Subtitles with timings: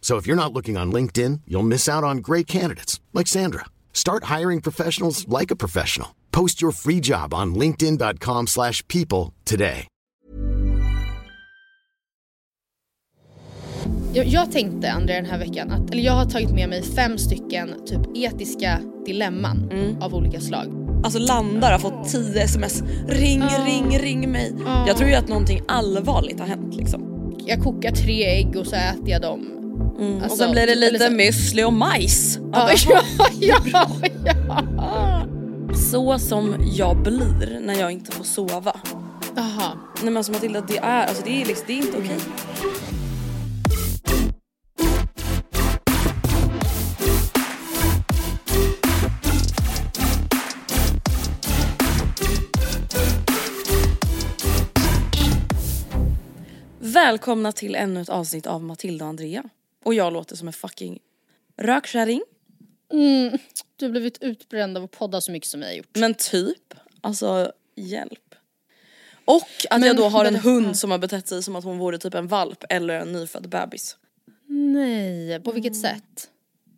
[0.00, 3.64] So if you're not looking on LinkedIn, you'll miss out on great candidates like Sandra.
[3.92, 6.08] Start hiring professionals like a professional.
[6.30, 9.88] Post your free job on linkedin.com/people slash people today.
[14.16, 17.18] Jag, jag tänkte Andrea den här veckan att eller jag har tagit med mig fem
[17.18, 20.66] stycken typ etiska dilemman av olika slag.
[21.04, 22.82] Alltså landar har fått 10 sms.
[23.08, 24.54] Ring, ring, ring mig.
[24.86, 27.32] Jag tror ju att någonting allvarligt har hänt liksom.
[27.46, 29.65] Jag kokar tre ägg och så äter jag dem.
[29.80, 32.38] Och Alltså, sen blir det lite så- müsli och majs.
[32.52, 33.02] Ja, ja,
[33.40, 33.88] ja,
[34.26, 35.26] ja.
[35.90, 38.76] Så som jag blir när jag inte får sova.
[39.36, 39.72] Jaha.
[39.94, 42.18] Nej men alltså Matilda det är, alltså, det är, liksom, det är inte okej.
[56.78, 59.42] Välkomna till ännu ett avsnitt av Matilda och Andrea.
[59.86, 60.98] Och jag låter som en fucking
[61.56, 62.22] rökkärring.
[63.76, 65.88] Du har blivit utbränd av att podda så mycket som jag har gjort.
[65.96, 68.34] Men typ, alltså hjälp.
[69.24, 71.64] Och att Men- jag då har en men- hund som har betett sig som att
[71.64, 73.96] hon vore typ en valp eller en nyfödd bebis.
[74.48, 76.30] Nej, på vilket sätt?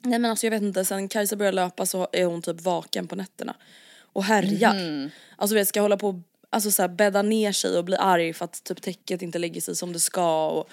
[0.02, 3.08] Nej men alltså jag vet inte, sen Kajsa började löpa så är hon typ vaken
[3.08, 3.54] på nätterna.
[4.00, 5.10] Och härjar.
[5.36, 8.44] Alltså vet ska hålla på alltså, så här, bädda ner sig och bli arg för
[8.44, 10.68] att typ täcket inte lägger sig som det ska och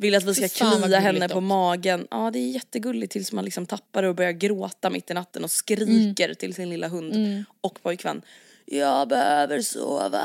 [0.00, 1.42] vill att vi ska klia henne på dock.
[1.42, 2.06] magen.
[2.10, 5.44] Ja det är jättegulligt tills man liksom tappar det och börjar gråta mitt i natten
[5.44, 6.36] och skriker Mm.
[6.36, 8.22] till sin lilla hund och pojkvän.
[8.66, 10.22] Jag behöver sova.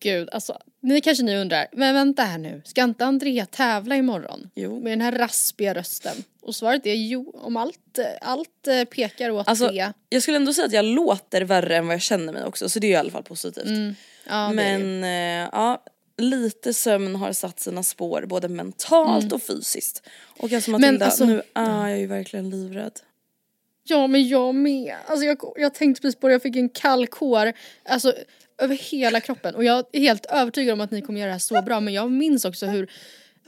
[0.00, 0.58] Gud, alltså.
[0.80, 2.62] Ni kanske ni undrar, men vänta här nu.
[2.64, 4.50] Ska inte Andrea tävla imorgon?
[4.54, 4.80] Jo.
[4.80, 6.16] Med den här raspiga rösten.
[6.42, 9.92] Och svaret är jo, om allt, allt eh, pekar åt Alltså, det.
[10.08, 12.78] jag skulle ändå säga att jag låter värre än vad jag känner mig också så
[12.78, 13.64] det är i alla fall positivt.
[13.66, 13.94] Mm.
[14.28, 14.52] Ja.
[14.52, 15.82] Men eh, ja,
[16.18, 20.02] lite sömn har satt sina spår både mentalt och fysiskt.
[20.38, 21.02] Och alltså Matilda, Mm.
[21.02, 23.00] alltså- nu är jag ju verkligen livrädd.
[23.84, 24.94] Ja men jag med.
[25.06, 27.52] Alltså jag, jag tänkte precis på det, jag fick en kall kår.
[27.84, 28.12] Alltså
[28.58, 29.54] över hela kroppen.
[29.54, 31.94] Och jag är helt övertygad om att ni kommer göra det här så bra men
[31.94, 32.90] jag minns också hur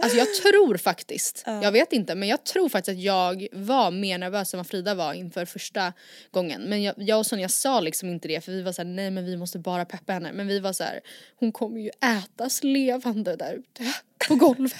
[0.02, 4.18] Alltså jag tror faktiskt, jag vet inte men jag tror faktiskt att jag var mer
[4.18, 5.92] nervös än vad Frida var inför första
[6.30, 6.62] gången.
[6.62, 9.24] Men jag, jag och Sonja sa liksom inte det för vi var såhär nej men
[9.24, 10.32] vi måste bara peppa henne.
[10.32, 11.00] Men vi var så här:
[11.36, 13.92] hon kommer ju ätas levande där ute
[14.28, 14.74] på golvet.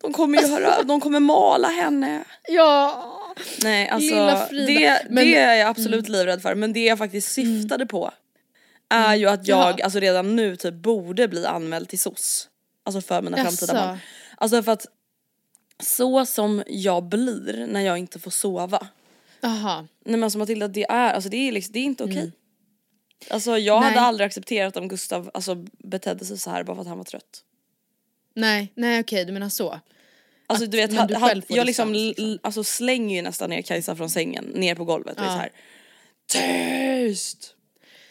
[0.00, 2.24] De kommer ju höra, de kommer mala henne.
[2.48, 3.34] Ja!
[3.62, 4.66] Nej alltså Lilla Frida.
[4.80, 8.10] det, Men- det är jag absolut livrädd för men det jag faktiskt syftade på
[8.88, 12.48] är ju att jag alltså redan nu typ borde bli anmäld till SOS.
[12.84, 13.98] Alltså för mina framtida barn.
[14.40, 14.86] Alltså för att
[15.82, 18.88] så som jag blir när jag inte får sova.
[19.40, 19.80] Jaha.
[19.80, 22.32] Nej men alltså Matilda det är, alltså det är, liksom, det är inte okej.
[23.30, 23.86] Alltså jag Mm.
[23.86, 23.94] Nej.
[23.94, 27.04] hade aldrig accepterat om Gustav alltså, betedde sig så här bara för att han var
[27.04, 27.44] trött.
[28.34, 29.80] Nej, nej okej du menar så.
[30.46, 32.38] Alltså Att- du vet, ha, du ha, jag liksom, liksom.
[32.42, 35.32] alltså slänger ju nästan ner Kajsa från sängen, ner på golvet och är Ja.
[35.32, 35.50] så här.
[37.06, 37.54] Tyst!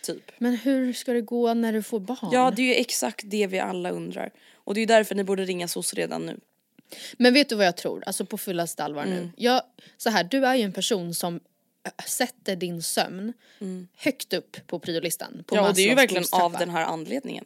[0.04, 0.32] Typ.
[0.38, 2.30] Men hur ska det gå när du får barn?
[2.32, 4.32] Ja det är ju exakt det vi alla undrar.
[4.64, 6.40] Och det är därför ni borde ringa SOS redan nu.
[7.18, 8.04] Men vet du vad jag tror?
[8.06, 9.16] Alltså på fullaste allvar Mm.
[9.18, 9.32] nu.
[9.38, 9.62] Jag,
[9.98, 11.40] så här, du är ju en person som
[11.86, 13.34] äh, sätter din sömn
[13.98, 15.44] högt upp på priolistan.
[15.48, 15.64] På Mm.
[15.64, 17.46] ja och det är ju verkligen av den här anledningen.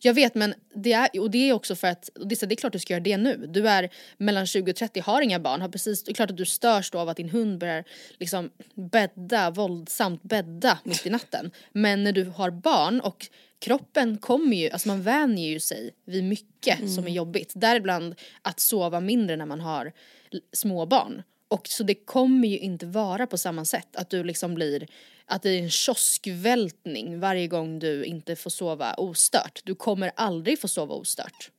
[0.00, 2.46] Jag vet men det är, och det är också för att, och det, är, så,
[2.46, 3.46] det är klart du ska göra det nu.
[3.48, 6.36] Du är mellan 20 och 30, har inga barn, har precis, det är klart att
[6.36, 7.84] du störs då av att din hund börjar
[8.18, 11.50] liksom bädda, våldsamt bädda mitt i natten.
[11.72, 13.26] Men när du har barn och
[13.58, 17.12] kroppen kommer ju, alltså man vänjer ju sig vid mycket som är Mm.
[17.12, 17.52] jobbigt.
[17.54, 19.92] Däribland att sova mindre när man har
[20.32, 21.22] l- små barn.
[21.48, 24.86] Och så det kommer ju inte vara på samma sätt att du liksom blir
[25.26, 29.60] att det är en kioskvältning varje gång du inte får sova ostört.
[29.64, 31.50] Du kommer aldrig få sova ostört.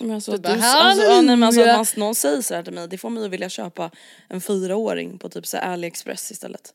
[0.00, 2.62] Men alltså, Du du bara, alltså, ja, nej, men alltså, att någon säger så här
[2.62, 3.90] till mig, det får mig att vilja köpa
[4.28, 6.74] en fyraåring på typ så AliExpress istället.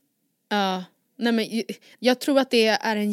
[0.49, 0.83] Ja,
[1.17, 1.63] nej men
[1.99, 3.11] jag tror att det är en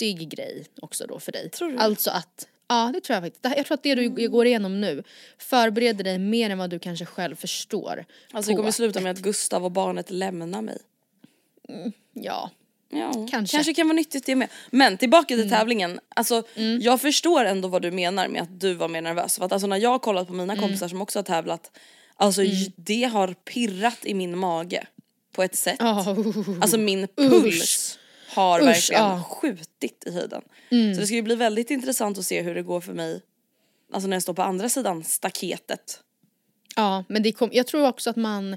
[0.00, 1.50] jättenyttig grej också då för dig.
[1.50, 1.78] Tror du?
[1.78, 3.56] Alltså att, ja det tror jag faktiskt.
[3.56, 5.02] Jag tror att det du går igenom nu
[5.38, 8.04] förbereder dig mer än vad du kanske själv förstår.
[8.32, 10.78] Alltså det kommer sluta med att Gustav och barnet lämnar mig.
[12.12, 12.50] Ja,
[12.88, 13.56] Ja, Kanske.
[13.56, 14.48] kanske kan vara nyttigt det med.
[14.70, 16.00] Men tillbaka till tävlingen.
[16.08, 16.42] Alltså
[16.80, 19.36] jag förstår ändå vad du menar med att du var mer nervös.
[19.38, 21.70] För att alltså när jag har kollat på mina kompisar som också har tävlat.
[22.16, 24.86] Alltså j- det har pirrat i min mage.
[25.32, 25.76] På ett sätt.
[25.78, 26.16] Ja,
[26.60, 27.98] Alltså min puls
[28.36, 29.22] har Usch, verkligen ja.
[29.30, 30.42] skjutit i höjden.
[30.94, 33.22] Så det ska ju bli väldigt intressant att se hur det går för mig.
[33.92, 36.00] Alltså när jag står på andra sidan staketet.
[36.76, 38.56] ja men det kom, jag tror också att man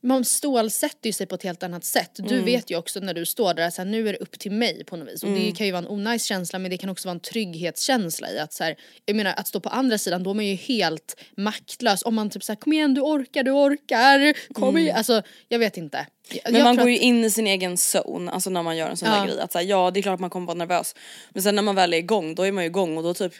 [0.00, 2.10] man stålsätter ju sig på ett helt annat sätt.
[2.14, 2.44] Du Mm.
[2.44, 4.96] vet ju också när du står där att nu är det upp till mig på
[4.96, 5.22] något vis.
[5.22, 5.42] Och Mm.
[5.44, 8.38] det kan ju vara en onajs känsla men det kan också vara en trygghetskänsla i
[8.38, 11.16] att så här, jag menar att stå på andra sidan då är man ju helt
[11.36, 12.02] maktlös.
[12.04, 14.96] Om man typ såhär kom igen du orkar, du orkar, kom igen.
[14.96, 15.98] Alltså jag vet inte.
[15.98, 16.40] Mm.
[16.44, 18.96] Men jag man går ju in i sin egen zone, alltså när man gör en
[18.96, 19.14] sån Ja.
[19.20, 19.40] där grej.
[19.40, 20.94] Att så här, ja det är klart att man kommer vara nervös.
[21.32, 23.32] Men sen när man väl är igång då är man ju igång och då typ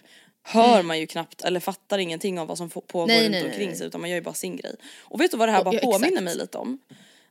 [0.49, 3.69] hör man ju knappt eller fattar ingenting av vad som pågår Nej, runt nej, omkring
[3.69, 3.77] nej.
[3.77, 4.75] sig utan man gör ju bara sin grej.
[5.01, 6.25] Och vet du vad det här bara ja, påminner exakt.
[6.25, 6.79] mig lite om?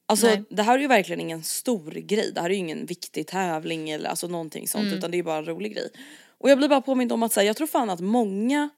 [0.06, 0.44] Alltså Nej.
[0.50, 3.90] det här är ju verkligen ingen stor grej, det här är ju ingen viktig tävling
[3.90, 4.98] eller alltså någonting sånt Mm.
[4.98, 5.90] utan det är ju bara en rolig grej.
[6.38, 8.70] Och jag blir bara påmind om att här, jag tror fan att många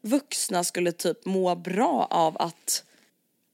[0.00, 2.84] vuxna skulle typ må bra av att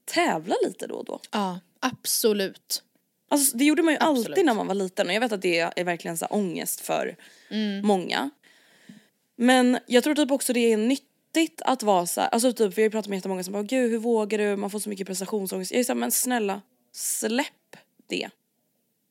[0.05, 1.19] tävla lite då och då.
[1.31, 2.83] Ja, absolut.
[3.29, 4.27] Alltså det gjorde man ju Absolut.
[4.27, 7.15] alltid när man var liten och jag vet att det är verkligen så ångest för
[7.49, 7.87] Mm.
[7.87, 8.29] många.
[9.43, 12.81] Men jag tror typ också det är nyttigt att vara så här, alltså typ vi
[12.81, 15.07] har ju pratat med jättemånga som bara gud hur vågar du, man får så mycket
[15.07, 15.71] prestationsångest.
[15.71, 16.61] Jag är såhär men snälla
[16.91, 17.75] släpp
[18.07, 18.29] det.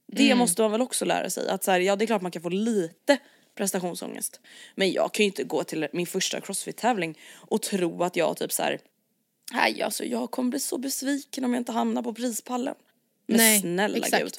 [0.06, 0.38] Det Mm.
[0.38, 2.43] måste man väl också lära sig att så här, ja det är klart man kan
[2.43, 3.19] få lite
[3.55, 4.41] prestationsångest.
[4.75, 8.53] Men jag kan ju inte gå till min första crossfit-tävling och tro att jag typ
[8.53, 8.79] så här.
[9.53, 12.75] Nej alltså jag kommer bli så besviken om jag inte hamnar på prispallen.
[13.27, 14.23] Men Nej, snälla exakt.
[14.23, 14.35] gud.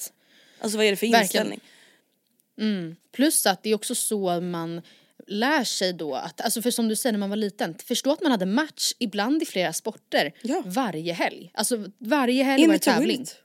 [0.60, 1.46] Alltså vad är det för Verkligen.
[1.52, 2.96] inställning?
[3.12, 4.82] Plus att det är också så man
[5.26, 8.20] lär sig då att, alltså för som du säger när man var liten, förstå att
[8.22, 10.62] man hade match ibland i flera sporter Ja.
[10.66, 11.50] varje helg.
[11.54, 13.22] Alltså varje helg In var det tävling.
[13.22, 13.36] it.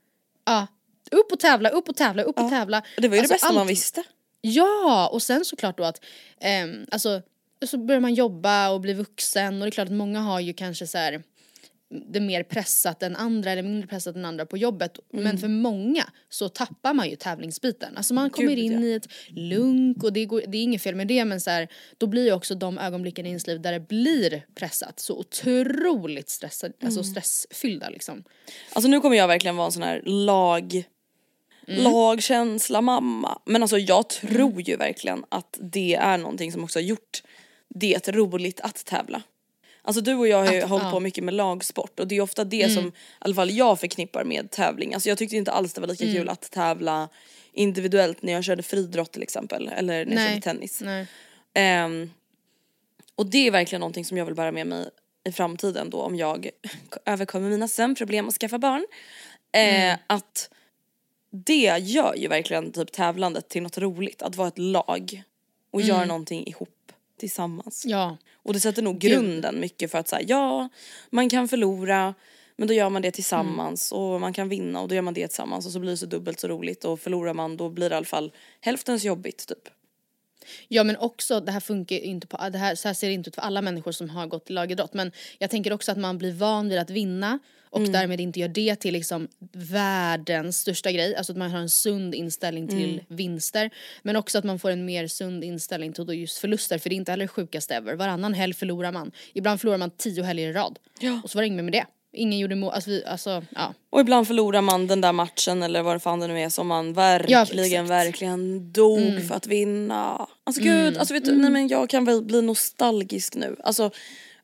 [0.45, 0.67] Ja.
[1.11, 2.81] Upp och tävla, upp och tävla, upp och tävla.
[2.97, 4.03] Det var ju Alltså det bästa man allt- visste.
[4.41, 6.01] Ja, och sen såklart då att,
[6.41, 7.21] ehm, alltså
[7.65, 10.53] så börjar man jobba och bli vuxen och det är klart att många har ju
[10.53, 11.23] kanske så här
[11.89, 14.97] det mer pressat än andra eller mindre pressat än andra på jobbet.
[15.13, 15.23] Mm.
[15.23, 17.97] Men för många så tappar man ju tävlingsbiten.
[17.97, 18.79] Alltså man kommer Gud, in ja.
[18.79, 21.67] i ett lunk och det, går, det är inget fel med det men så här,
[21.97, 26.29] då blir ju också de ögonblicken i ens liv där det blir pressat så otroligt
[26.29, 27.11] stressad, alltså Mm.
[27.11, 28.23] stressfyllda liksom.
[28.73, 30.83] Alltså nu kommer jag verkligen vara en sån här lag
[31.67, 33.41] lagkänsla mamma.
[33.45, 37.23] Men alltså jag tror ju verkligen att det är någonting som också har gjort
[37.69, 39.21] det roligt att tävla.
[39.87, 40.91] Alltså du och jag har ju Att- hållit ja.
[40.91, 44.23] på mycket med lagsport och det är ofta det som i alla fall jag förknippar
[44.23, 44.93] med tävling.
[44.93, 47.09] Alltså jag tyckte inte alls det var lika kul att tävla
[47.53, 50.27] individuellt när jag körde friidrott till exempel eller när jag Nej.
[50.29, 50.83] körde tennis.
[51.53, 52.11] Ehm,
[53.15, 54.89] och det är verkligen någonting som jag vill bära med mig
[55.23, 56.49] i framtiden då om jag
[57.05, 58.85] överkommer mina sömnproblem och skaffar barn.
[59.51, 60.49] Eh, Att
[61.31, 65.23] det gör ju verkligen typ tävlandet till något roligt, att vara ett lag
[65.71, 67.83] och göra någonting ihop tillsammans.
[67.87, 68.17] Ja.
[68.47, 70.69] Och det sätter nog grunden mycket för att säga ja,
[71.09, 72.13] man kan förlora
[72.55, 75.27] men då gör man det tillsammans och man kan vinna och då gör man det
[75.27, 77.93] tillsammans och så blir det så dubbelt så roligt och förlorar man då blir det
[77.93, 79.69] i alla fall hälften så jobbigt typ.
[80.67, 83.29] Ja men också, det här funkar inte på, det här, så här ser det inte
[83.29, 86.17] ut för alla människor som har gått i lagidrott men jag tänker också att man
[86.17, 87.39] blir van vid att vinna
[87.69, 87.91] och Mm.
[87.91, 92.15] därmed inte gör det till liksom världens största grej, alltså att man har en sund
[92.15, 93.05] inställning till Mm.
[93.07, 93.69] vinster
[94.03, 96.97] men också att man får en mer sund inställning till just förluster för det är
[96.97, 100.53] inte heller det sjukaste ever, varannan helg förlorar man, ibland förlorar man tio helger i
[100.53, 101.21] rad Ja.
[101.23, 101.85] och så var det inget med det.
[102.13, 103.73] Ingen gjorde mål, alltså, vi, alltså ja.
[103.89, 106.93] Och ibland förlorar man den där matchen eller vad fan det nu är som man
[106.93, 107.75] verkligen.
[107.75, 107.87] Mm.
[107.87, 110.27] verkligen dog för att vinna.
[110.43, 113.55] Alltså gud, alltså vet du, nej men jag kan väl bli nostalgisk nu.
[113.63, 113.91] Alltså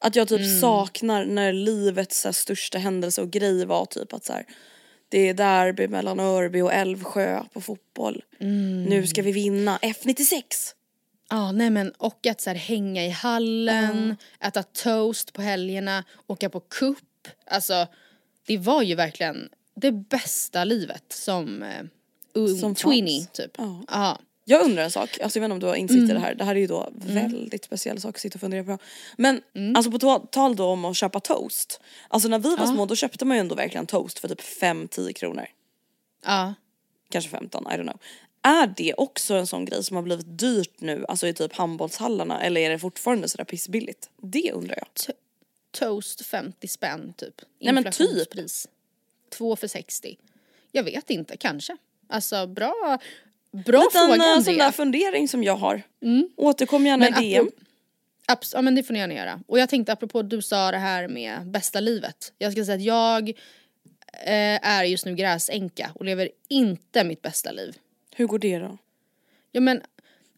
[0.03, 0.59] att jag typ Mm.
[0.61, 4.45] saknar när livets så här, största händelse och grej var typ att så här,
[5.09, 8.23] det är derby mellan Örby och Älvsjö på fotboll.
[8.39, 8.83] Mm.
[8.83, 10.43] Nu ska vi vinna F96.
[11.29, 16.49] Ja, nej men och att så här, hänga i hallen, äta toast på helgerna, åka
[16.49, 17.27] på kupp.
[17.47, 17.87] Alltså
[18.47, 21.63] det var ju verkligen det bästa livet som,
[22.33, 23.27] ung, Som fanns.
[23.31, 23.51] typ.
[23.57, 23.83] Ja.
[23.87, 24.19] Ja.
[24.45, 26.09] Jag undrar en sak, alltså jag vet inte om du har insikt Mm.
[26.11, 28.63] i det här, det här är ju då väldigt speciell sak att sitta och fundera
[28.63, 28.77] på.
[29.17, 29.75] Men Mm.
[29.75, 31.81] alltså på to- tal då om att köpa toast.
[32.07, 35.13] Alltså när vi var små då köpte man ju ändå verkligen toast för typ 5-10
[35.13, 35.45] kronor.
[36.25, 36.53] ja.
[37.09, 37.99] Kanske 15, I don't know.
[38.41, 42.41] Är det också en sån grej som har blivit dyrt nu, alltså i typ handbollshallarna
[42.43, 44.09] eller är det fortfarande sådär pissbilligt?
[44.21, 45.15] Det undrar jag.
[45.71, 47.41] Toast 50 spänn typ.
[47.59, 47.93] Nej, men typ.
[49.37, 50.17] Två för 60.
[50.71, 51.77] Jag vet inte, kanske.
[52.07, 52.99] Alltså bra,
[53.53, 55.81] bra Liten fråga eh, sån där fundering som jag har.
[56.35, 57.49] Återkom gärna Men i DM.
[58.27, 59.39] Abs- ja men det får ni gärna göra.
[59.47, 62.33] Och jag tänkte apropå du sa det här med bästa livet.
[62.37, 63.29] Jag ska säga att jag
[64.25, 67.75] eh, är just nu gräsänka och lever inte mitt bästa liv.
[68.15, 68.77] Hur går det då?
[69.51, 69.81] Ja men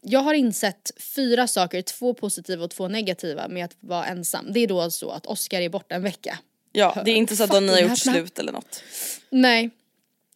[0.01, 4.53] jag har insett fyra saker, två positiva och två negativa med att vara ensam.
[4.53, 6.39] Det är då så att Oscar är borta en vecka.
[6.71, 8.83] Ja, det är inte så att ni har gjort slut eller något.
[9.29, 9.69] Nej.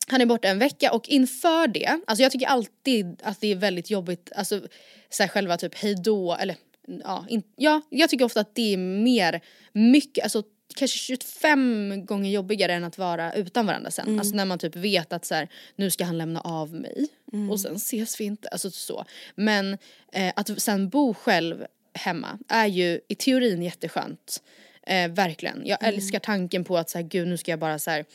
[0.09, 3.55] Han är borta en vecka och inför det, alltså jag tycker alltid att det är
[3.55, 4.61] väldigt jobbigt, alltså
[5.09, 6.55] så här själva typ hejdå eller
[7.03, 9.41] ja, in, ja, jag tycker ofta att det är mer,
[9.73, 10.43] mycket, alltså
[10.75, 14.19] kanske 25 gånger jobbigare än att vara utan varandra sen.
[14.19, 17.07] Alltså när man typ vet att så här, nu ska han lämna av mig
[17.49, 19.05] och sen ses vi inte, alltså så.
[19.35, 19.77] Men
[20.13, 24.43] eh, att sen bo själv hemma är ju i teorin jätteskönt.
[24.83, 25.61] Eh, verkligen.
[25.65, 28.05] Jag älskar tanken på att så här, gud nu ska jag bara så här,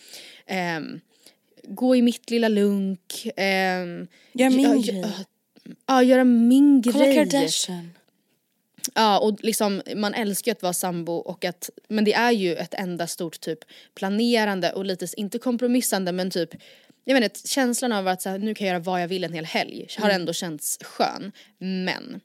[0.47, 1.01] ehm,
[1.67, 3.27] gå i mitt lilla lunk.
[3.37, 5.01] ehm, Gör min grej.
[5.01, 5.25] Ja,
[5.87, 7.15] ja, göra min Kolla grej.
[7.15, 7.91] Kardashian.
[8.95, 12.55] Ja och liksom man älskar ju att vara sambo och att men det är ju
[12.57, 13.59] ett enda stort typ
[13.95, 16.55] planerande och lite inte kompromissande men typ
[17.05, 19.25] jag vet inte, känslan av att så här, nu kan jag göra vad jag vill
[19.25, 21.33] en hel helg har ändå känts skön.
[21.59, 22.21] Men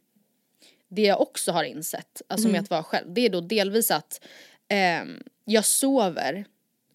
[0.89, 4.21] det jag också har insett, alltså med att vara själv, det är då delvis att
[4.67, 6.45] ehm, jag sover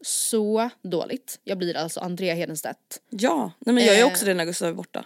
[0.06, 1.40] så dåligt.
[1.44, 3.00] Jag blir alltså Andrea Hedenstedt.
[3.11, 4.06] Ja, nej men jag är Eh.
[4.06, 5.04] också det när Gustav är borta.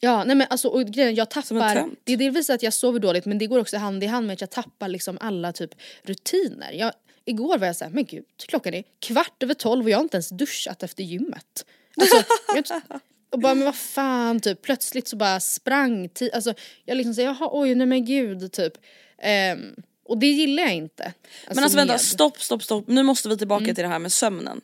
[0.00, 3.26] Ja nej men alltså och grejen, jag tappar, det är delvis att jag sover dåligt
[3.26, 5.70] men det går också hand i hand med att jag tappar liksom alla typ
[6.02, 6.72] rutiner.
[6.72, 6.92] Jag,
[7.24, 10.16] igår var jag såhär, men gud klockan är kvart över tolv och jag har inte
[10.16, 11.66] ens duschat efter gymmet.
[12.00, 12.16] Alltså,
[12.54, 17.14] jag, och bara men vad fan typ plötsligt så bara sprang ti- alltså jag liksom
[17.14, 18.72] säger jaha oj nej men gud typ.
[19.18, 19.74] Ehm,
[20.10, 21.12] och det gillar jag inte.
[21.48, 22.84] Men alltså vänta, med- stopp, stopp, stopp.
[22.88, 24.60] Nu måste vi tillbaka till det här med sömnen.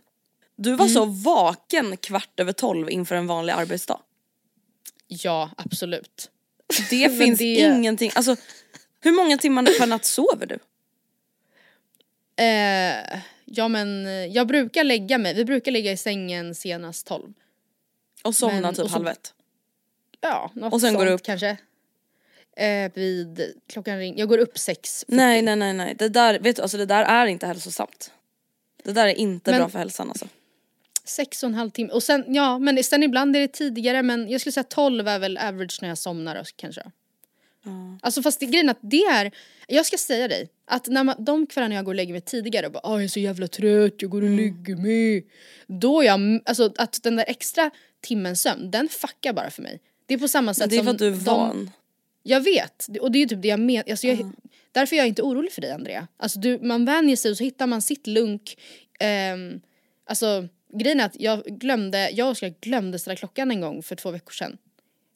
[0.56, 4.00] Du var så vaken kvart över tolv inför en vanlig arbetsdag.
[5.08, 6.30] Ja absolut.
[6.90, 8.36] Det finns det- ingenting, alltså
[9.00, 10.58] hur många timmar per natt sover du?
[12.44, 17.32] Eh, ja men eh, jag brukar lägga mig, vi brukar ligga i sängen senast tolv.
[18.22, 19.32] Och somnar Men- typ och så- halv ett?
[20.20, 21.22] Ja, något Och sen sånt går du upp?
[21.22, 21.56] kanske.
[22.56, 25.04] Eh, vid klockan ring, jag går upp sex.
[25.08, 28.10] Nej nej nej nej, det där, vet du, alltså det där är inte hälsosamt.
[28.84, 30.28] Det där är inte Men- bra för hälsan alltså.
[31.04, 31.92] Sex och en halv timme.
[31.92, 35.18] Och sen, ja men sen ibland är det tidigare men jag skulle säga 12 är
[35.18, 36.82] väl average när jag somnar kanske.
[38.02, 39.30] Alltså fast det, grejen att det är,
[39.68, 42.66] jag ska säga dig att när man, de kvällarna jag går och lägger mig tidigare
[42.66, 44.36] och bara "Åh, jag är så jävla trött, jag går och Mm.
[44.38, 45.26] lägger mig.
[45.66, 47.70] Då är jag, alltså att den där extra
[48.00, 49.80] timmen sömn, den fuckar bara för mig.
[50.06, 51.70] Det är på samma sätt Men det är som för att du är van.
[52.28, 53.90] Jag vet, och det är ju typ det jag menar.
[53.90, 54.33] Alltså jag,
[54.73, 56.09] Därför är jag inte orolig för dig Andrea.
[56.16, 58.59] Alltså du, man vänjer sig och så hittar man sitt lunk.
[59.00, 59.61] Ehm,
[60.04, 63.97] alltså grejen är att jag glömde, jag och Oskar glömde ställa klockan en gång för
[63.97, 64.59] två veckor sedan.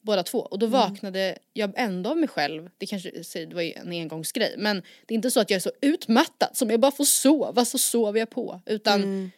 [0.01, 0.39] Båda två.
[0.39, 2.69] Och då vaknade jag ändå av mig själv.
[2.77, 4.55] Det kanske det var ju en engångsgrej.
[4.57, 7.65] Men det är inte så att jag är så utmattad som jag bara får sova
[7.65, 8.61] så sover jag på.
[8.65, 9.31] Utan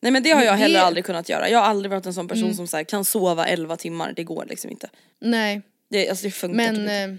[0.00, 1.48] Nej men det har jag heller det- aldrig kunnat göra.
[1.50, 4.24] Jag har aldrig varit en sån person som så här, kan sova 11 timmar, det
[4.24, 4.90] går liksom inte.
[5.20, 5.62] nej.
[5.88, 6.92] Det, alltså det funkar Men, typ inte.
[6.94, 7.14] eh,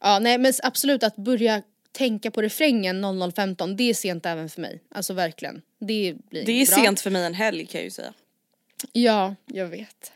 [0.00, 4.60] ja, nej, men absolut att börja tänka på refrängen 00.15 det är sent även för
[4.60, 4.80] mig.
[4.90, 5.62] Alltså verkligen.
[5.78, 6.76] Det blir Det är bra.
[6.84, 8.12] sent för mig en helg kan jag ju säga.
[8.92, 10.12] Ja, jag vet.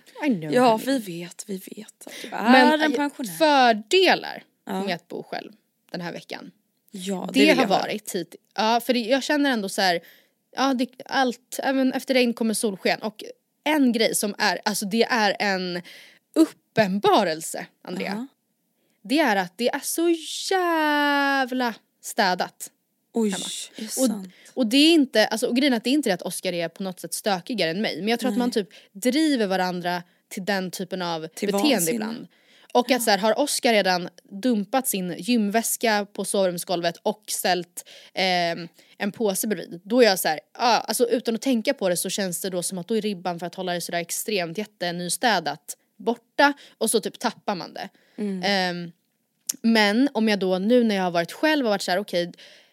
[0.53, 3.33] Ja vi vet, vi vet att du är Men en pensionär.
[3.39, 4.43] fördelar
[4.87, 5.53] med att bo själv
[5.91, 6.51] den här veckan.
[6.91, 8.35] ja, Det, vill har varit hit.
[8.55, 10.01] Ja, för det, jag känner ändå så här.
[10.57, 13.03] Ja, det, allt, även efter regn kommer solsken.
[13.03, 13.25] Och
[13.65, 15.83] en grej som är, alltså det är en
[16.77, 18.13] uppenbarelse, Andrea.
[18.15, 18.27] Ja.
[19.03, 20.15] Det är att det är så
[20.55, 22.71] jävla städat.
[23.13, 23.45] Oj, hemma.
[23.77, 24.29] är Och, sant?
[24.55, 26.53] och det är inte, alltså och grejen är att det är inte det att Oscar
[26.53, 27.97] är på något sätt stökigare än mig.
[27.99, 31.95] Men jag tror att man typ driver varandra till den typen av Till beteende vansinne.
[31.95, 32.29] ibland.
[32.73, 38.69] Och att så här, har Oscar redan dumpat sin gymväska på sovrumsgolvet och ställt ehm,
[38.99, 39.81] en påse bredvid.
[39.85, 42.51] Då är jag så här, ja, alltså utan att tänka på det så känns det
[42.51, 46.91] då som att då är ribban för att hålla det sådär extremt jättenystädat borta och
[46.91, 47.89] så typ tappar man det.
[48.45, 48.93] Ehm,
[49.63, 52.33] Men om jag då nu när jag har varit själv har varit så här: okej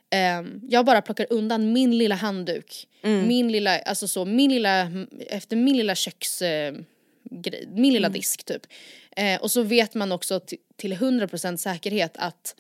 [0.10, 2.88] ehm, jag bara plockar undan min lilla handduk,
[3.27, 4.88] min lilla, alltså så, min lilla,
[5.27, 6.74] efter min lilla köks eh,
[7.24, 8.62] grej, min lilla disk typ.
[9.15, 10.39] Eh, och så vet man också
[10.75, 12.56] till 100% säkerhet att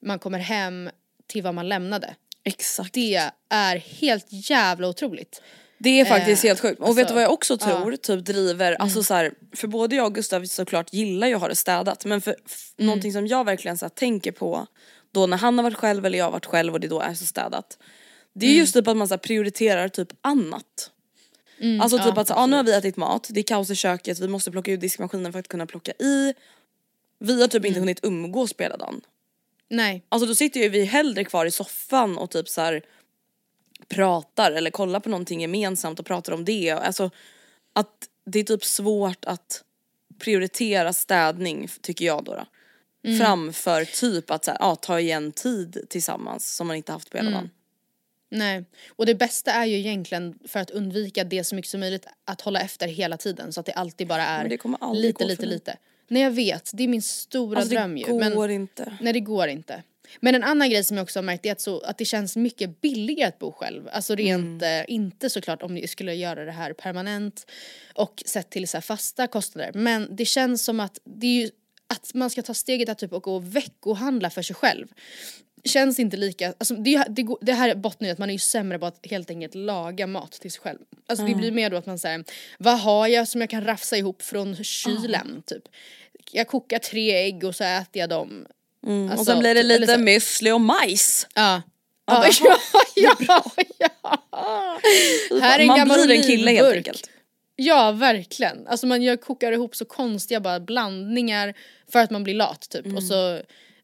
[0.00, 0.90] man kommer hem
[1.26, 2.14] till vad man lämnade.
[2.44, 2.92] Exakt.
[2.92, 5.42] Det är helt jävla otroligt.
[5.78, 6.80] Det är faktiskt Eh, helt sjukt.
[6.80, 9.96] Och vet alltså, du vad jag också tror typ driver, alltså så här, för både
[9.96, 13.26] jag och Gustav såklart gillar ju att ha det städat men för f- någonting som
[13.26, 14.66] jag verkligen så här, tänker på
[15.12, 17.14] då när han har varit själv eller jag har varit själv och det då är
[17.14, 17.78] så städat.
[18.34, 20.90] Det är just typ att man så här, prioriterar typ annat.
[21.80, 24.18] alltså typ att så, ah, nu har vi ätit mat, det är kaos i köket,
[24.20, 26.34] vi måste plocka ut diskmaskinen för att kunna plocka i.
[27.18, 29.00] Vi har typ inte hunnit umgås på hela dagen.
[29.68, 30.04] Nej.
[30.08, 32.82] Alltså då sitter ju vi hellre kvar i soffan och typ så här
[33.88, 36.70] pratar eller kollar på någonting gemensamt och pratar om det.
[36.70, 37.10] Alltså
[37.72, 39.64] att det är typ svårt att
[40.18, 42.34] prioritera städning tycker jag då.
[42.34, 42.46] då.
[43.18, 47.16] Framför typ att så här, ja, ta igen tid tillsammans som man inte haft på
[47.16, 47.50] hela dagen.
[48.30, 52.06] Nej, och det bästa är ju egentligen för att undvika det så mycket som möjligt
[52.24, 54.48] att hålla efter hela tiden så att det alltid bara är
[54.94, 55.76] lite, lite, lite.
[56.08, 58.14] Nej jag vet, det är min stora Alltså dröm det ju.
[58.14, 58.96] men, inte.
[59.00, 59.82] Nej det går inte.
[60.20, 62.36] Men en annan grej som jag också har märkt är att, så, att det känns
[62.36, 63.88] mycket billigare att bo själv.
[63.92, 64.80] Alltså rent, Mm.
[64.80, 67.46] eh, inte såklart om ni skulle göra det här permanent
[67.94, 69.70] och sett till så fasta kostnader.
[69.74, 71.50] Men det känns som att det är ju
[71.86, 74.86] att man ska ta steget att typ gå och veckohandla för sig själv.
[75.64, 78.78] Känns inte lika, alltså det, det, det här bottnar ju att man är ju sämre
[78.78, 80.78] på att helt enkelt laga mat till sig själv.
[81.06, 82.24] Alltså det blir mer då att man säger
[82.58, 85.62] vad har jag som jag kan rafsa ihop från kylen typ.
[86.32, 88.46] Jag kokar tre ägg och så äter jag dem.
[88.86, 91.26] Och Alltså, sen blir det eller lite så- müsli och majs.
[91.34, 91.62] Ja.
[92.06, 92.26] Ja,
[92.94, 93.42] ja, ja,
[93.78, 94.18] ja.
[95.40, 97.10] Här är en man blir en kille helt enkelt.
[97.56, 98.66] Ja, verkligen.
[98.66, 101.54] Alltså man gör, kokar ihop så konstiga bara blandningar
[101.92, 102.96] för att man blir lat typ.
[102.96, 103.40] Och så,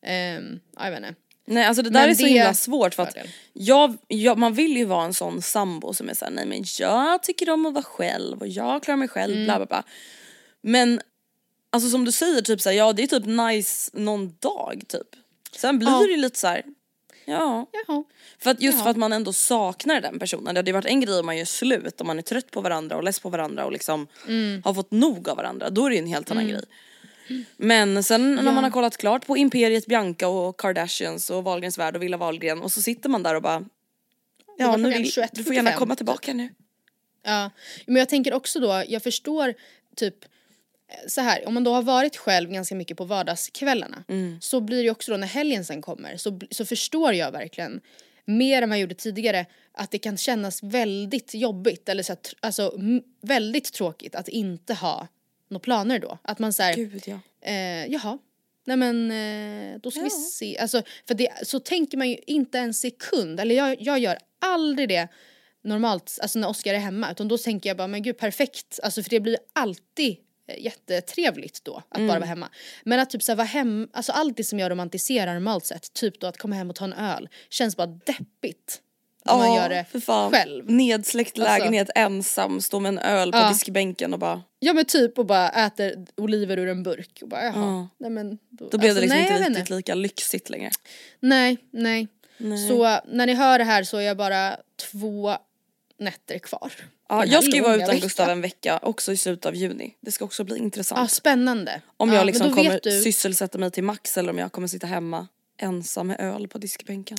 [0.07, 1.14] ehm, ja, jag vet inte.
[1.47, 3.16] Nej alltså det där Men är så det- himla svårt för att
[3.52, 7.23] jag, jag, man vill ju vara en sån sambo som är såhär nej men jag
[7.23, 9.45] tycker om att vara själv och jag klarar mig själv Mm.
[9.45, 9.83] bla bla bla.
[10.63, 11.00] Men
[11.71, 15.06] alltså som du säger typ såhär ja det är typ nice någon dag typ.
[15.56, 16.06] Sen blir Ja.
[16.06, 16.63] det lite såhär
[17.25, 17.67] ja.
[17.73, 18.04] Jaha.
[18.39, 18.83] För att just Ja.
[18.85, 20.54] för att man ändå saknar den personen.
[20.54, 22.61] Det hade ju varit en grej om man gör slut och man är trött på
[22.61, 24.63] varandra och less på varandra och liksom Mm.
[24.65, 25.71] har fått nog av varandra.
[25.71, 26.63] Då är det ju en helt annan grej.
[27.56, 28.52] Men sen när Ja.
[28.52, 32.63] man har kollat klart på Imperiet Bianca och Kardashians och Wahlgrens värld och Villa Wahlgren
[32.63, 33.65] och så sitter man där och bara
[34.59, 36.49] Ja nu vill, 21.45 du får gärna komma tillbaka nu.
[37.23, 37.50] Ja,
[37.87, 39.54] men jag tänker också då, jag förstår
[39.97, 40.15] typ
[41.06, 44.04] så här, om man då har varit själv ganska mycket på vardagskvällarna
[44.40, 47.80] så blir det också då när helgen sen kommer så, så förstår jag verkligen
[48.24, 52.20] mer än vad jag gjorde tidigare att det kan kännas väldigt jobbigt eller så här,
[52.40, 52.74] alltså
[53.22, 55.08] väldigt tråkigt att inte ha
[55.48, 56.18] några planer då.
[56.22, 57.20] Att man säger Gud ja.
[57.40, 58.18] eh, jaha,
[58.64, 60.58] nej men eh, då ska vi se.
[60.58, 64.88] Alltså, för det, så tänker man ju inte en sekund, eller jag, jag gör aldrig
[64.88, 65.08] det
[65.62, 69.02] normalt, alltså när Oskar är hemma, utan då tänker jag bara men gud perfekt, alltså
[69.02, 70.16] för det blir alltid
[70.58, 72.49] jättetrevligt då att bara vara hemma.
[72.84, 76.21] Men att typ såhär vara hem, alltså allt det som jag romantiserar normalt sett, typ
[76.21, 78.80] då att komma hem och ta en öl, känns bara deppigt.
[79.25, 80.30] Om man gör det för fan.
[80.30, 80.71] själv.
[80.71, 83.49] Nedsläckt Alltså- lägenhet ensam, stå med en öl på Ja.
[83.49, 87.45] diskbänken och bara Ja men typ och bara äter oliver ur en burk och bara
[87.45, 87.89] jaha, Ja.
[87.99, 90.71] nej men då, då blev alltså, det liksom nej, inte riktigt lika lyxigt längre.
[91.21, 92.08] Nej, nej.
[92.36, 92.69] Nej.
[92.69, 94.56] Så när ni hör det här så är jag bara
[94.91, 95.36] två
[95.99, 96.73] nätter kvar.
[97.10, 98.00] Ja, jag ska ju vara utan veckan.
[98.00, 99.96] Gustav en vecka också i slutet av juni.
[100.00, 101.10] Det ska också bli Ja, intressant.
[101.10, 101.82] spännande.
[101.96, 104.68] Om ja, jag men liksom kommer du, sysselsätta mig till max eller om jag kommer
[104.68, 107.18] sitta hemma ensam med öl på diskbänken.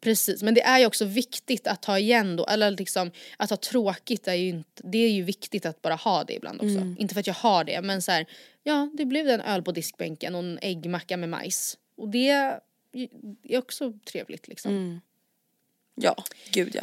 [0.00, 3.56] Precis, men det är ju också viktigt att ta igen då, eller liksom att ha
[3.56, 6.76] tråkigt är ju inte, det är ju viktigt att bara ha det ibland också.
[6.76, 6.96] Mm.
[6.98, 8.26] Inte för att jag har det, men så här,
[8.62, 11.78] ja det blev en öl på diskbänken och en äggmacka med majs.
[11.96, 12.28] Och det
[13.42, 14.70] är också trevligt liksom.
[14.70, 15.00] Mm.
[15.94, 16.16] Ja,
[16.50, 16.82] gud ja.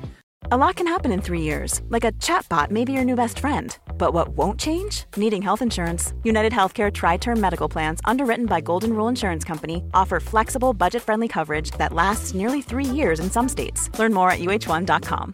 [0.49, 3.39] A lot can happen in three years, like a chatbot may be your new best
[3.39, 3.77] friend.
[3.97, 5.05] But what won't change?
[5.15, 6.13] Needing health insurance.
[6.23, 11.03] United Healthcare Tri Term Medical Plans, underwritten by Golden Rule Insurance Company, offer flexible, budget
[11.03, 13.89] friendly coverage that lasts nearly three years in some states.
[13.99, 15.33] Learn more at uh1.com.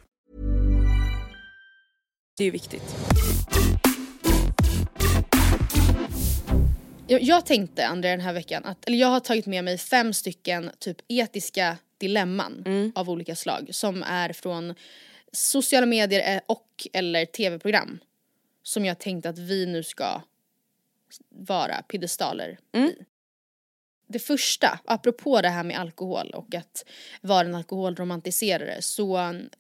[2.38, 2.96] Det är ju viktigt.
[7.08, 10.14] Jag, jag tänkte Andrea den här veckan att, eller jag har tagit med mig fem
[10.14, 12.92] stycken typ etiska dilemman Mm.
[12.96, 14.76] av olika slag som är från
[15.32, 18.00] sociala medier eh, och eller tv-program.
[18.64, 20.22] Som jag tänkte att vi nu ska
[21.30, 22.88] vara piedestaler Mm.
[22.90, 22.96] i.
[24.10, 26.86] Det första, apropå det här med alkohol och att
[27.22, 29.18] vara en alkoholromantiserare så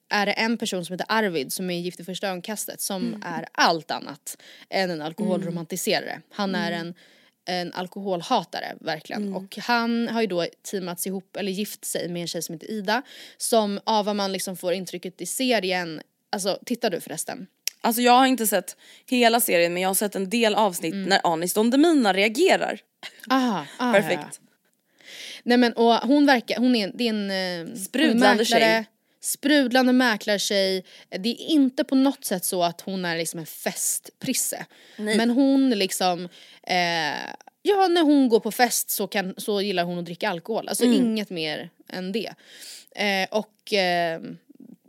[0.09, 3.21] är det en person som heter Arvid som är gift i första ögonkastet som Mm.
[3.25, 4.37] är allt annat
[4.69, 6.21] än en alkoholromantiserare.
[6.31, 6.87] Han är Mm.
[6.87, 6.93] en,
[7.47, 12.27] en alkoholhatare verkligen och han har ju då teamats ihop eller gift sig med en
[12.27, 13.01] tjej som heter Ida
[13.37, 17.47] som av vad man liksom får intrycket i serien, alltså tittar du förresten?
[17.81, 21.21] Alltså jag har inte sett hela serien men jag har sett en del avsnitt när
[21.23, 22.79] Anis Don Demina reagerar.
[23.29, 24.39] Aha, ah, Perfekt.
[25.43, 28.85] Nej men och hon verkar, hon är, det är en eh, Sprudlande tjej.
[29.21, 30.85] Sprudlande mäklartjej.
[31.09, 34.65] Det är inte på något sätt så att hon är liksom en festprisse.
[35.17, 36.29] Men hon liksom,
[36.63, 40.67] eh, ja när hon går på fest så, kan, så gillar hon att dricka alkohol.
[40.67, 42.33] Alltså inget mer än det.
[42.95, 44.21] Eh, och eh,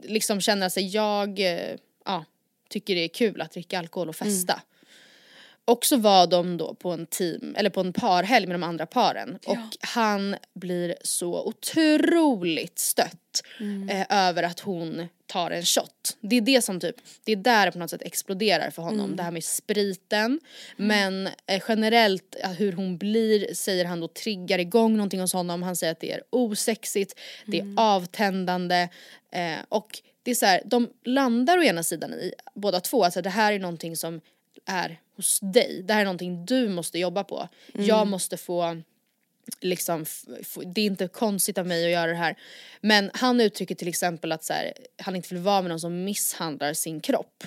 [0.03, 2.25] liksom känner att jag, eh, ja,
[2.69, 4.63] tycker det är kul att dricka alkohol och festa.
[5.69, 8.87] Och så var de då på en team, eller på en parhelg med de andra
[8.87, 9.39] paren.
[9.47, 13.43] Och han blir så otroligt stött
[13.91, 16.17] eh, över att hon tar en shot.
[16.21, 19.17] Det är det som typ, det är där det på något sätt exploderar för honom.
[19.17, 20.41] Det här med spriten.
[20.77, 25.63] Men eh, generellt eh, hur hon blir säger han då triggar igång någonting hos honom.
[25.63, 28.89] Han säger att det är osexigt, det är avtändande
[29.33, 33.23] eh, och det är så här, de landar å ena sidan i båda två, alltså
[33.23, 34.21] det här är någonting som
[34.67, 35.83] är hos dig.
[35.83, 37.49] Det här är någonting du måste jobba på.
[37.73, 38.83] Jag måste få
[39.61, 40.05] liksom,
[40.75, 42.37] det är inte konstigt av mig att göra det här.
[42.81, 46.05] Men han uttrycker till exempel att så här, han inte vill vara med någon som
[46.05, 47.45] misshandlar sin kropp.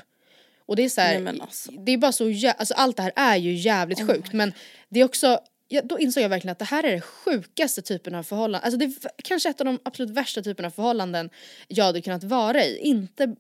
[0.66, 1.72] Och det är så här, Nej, alltså.
[1.72, 4.54] det är bara så jä- alltså allt det här är ju jävligt sjukt men
[4.90, 5.40] det är också
[5.74, 8.66] Ja, då insåg jag verkligen att det här är den sjukaste typen av förhållanden.
[8.66, 11.30] Alltså det är kanske ett av de absolut värsta typerna av förhållanden
[11.68, 12.78] jag hade kunnat vara i.
[12.78, 13.36] Inte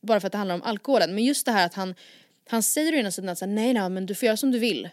[0.00, 1.94] bara för att det handlar om alkoholen men just det här att han,
[2.48, 4.88] han säger å ena sidan att nej nej men du får göra som du vill.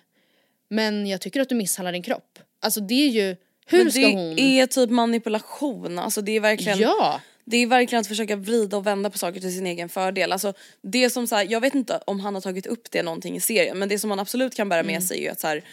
[0.69, 2.39] Men jag tycker att du misshandlar din kropp.
[2.61, 3.35] Alltså det är ju,
[3.65, 4.39] hur Men ska det hon...
[4.39, 7.21] är typ manipulation, alltså det är verkligen Ja!
[7.45, 10.31] Det är verkligen att försöka vrida och vända på saker till sin egen fördel.
[10.31, 13.35] Alltså det som så här, jag vet inte om han har tagit upp det någonting
[13.35, 15.47] i serien men det som man absolut kan bära med sig är ju att så
[15.47, 15.63] här,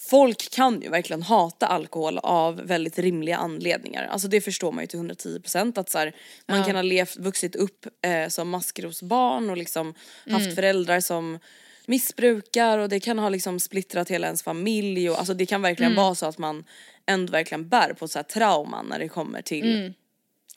[0.00, 4.06] folk kan ju verkligen hata alkohol av väldigt rimliga anledningar.
[4.06, 6.12] Alltså det förstår man ju till 110% att så här,
[6.46, 9.94] man kan ha levt, vuxit upp eh, som maskrosbarn och liksom
[10.30, 11.38] haft föräldrar som
[11.86, 15.94] missbrukar och det kan ha liksom splittrat hela ens familj och alltså det kan verkligen
[15.94, 16.64] vara så att man
[17.06, 19.94] ändå verkligen bär på så här trauman när det kommer till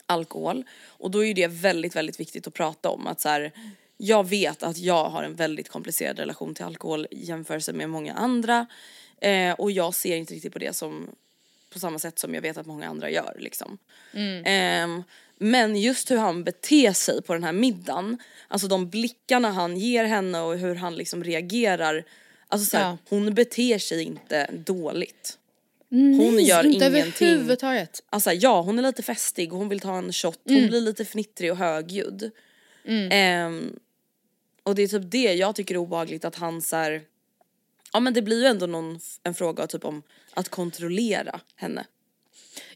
[0.05, 0.63] alkohol.
[0.85, 3.51] Och då är ju det väldigt, väldigt viktigt att prata om att så här,
[3.97, 8.13] jag vet att jag har en väldigt komplicerad relation till alkohol i jämförelse med många
[8.13, 8.67] andra.
[9.21, 11.07] Eh, och jag ser inte riktigt på det som
[11.73, 13.77] på samma sätt som jag vet att många andra gör liksom.
[14.45, 15.03] Ehm,
[15.37, 20.03] men just hur han beter sig på den här middagen, alltså de blickarna han ger
[20.05, 22.03] henne och hur han liksom reagerar.
[22.47, 22.97] Alltså så här, Ja.
[23.09, 25.37] hon beter sig inte dåligt.
[25.89, 27.27] Nej, gör inte ingenting.
[27.27, 28.03] överhuvudtaget.
[28.09, 31.05] Alltså ja, hon är lite festig och hon vill ta en shot, hon blir lite
[31.05, 32.31] fnittrig och högljudd.
[33.11, 33.79] Ehm,
[34.63, 37.01] och det är typ det jag tycker är obehagligt att han så här,
[37.93, 41.85] ja men det blir ju ändå någon, en fråga typ om att kontrollera henne.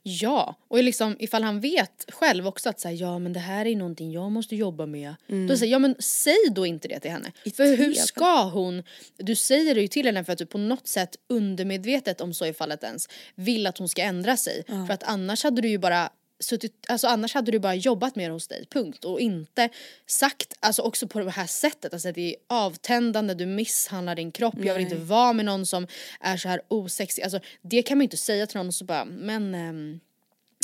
[0.04, 3.66] Ja, och liksom ifall han vet själv också att så här, ja men det här
[3.66, 5.16] är någonting jag måste jobba med.
[5.50, 7.32] Då säger ja men säg då inte det till henne.
[7.56, 8.84] För hur ska hon,
[9.18, 12.46] du säger det ju till henne för att du på något sätt undermedvetet om så
[12.46, 14.64] är fallet ens vill att hon ska ändra sig.
[14.88, 18.30] För att annars hade du ju bara suttit, alltså annars hade du bara jobbat mer
[18.30, 19.06] hos dig, punkt.
[19.06, 19.70] Och inte
[20.08, 24.32] sagt, alltså också på det här sättet, alltså att det är avtändande, du misshandlar din
[24.32, 25.88] kropp, jag vill inte vara med någon som
[26.20, 27.24] är så här osexig.
[27.24, 30.00] Alltså det kan man ju inte säga till någon och så bara, men ehm,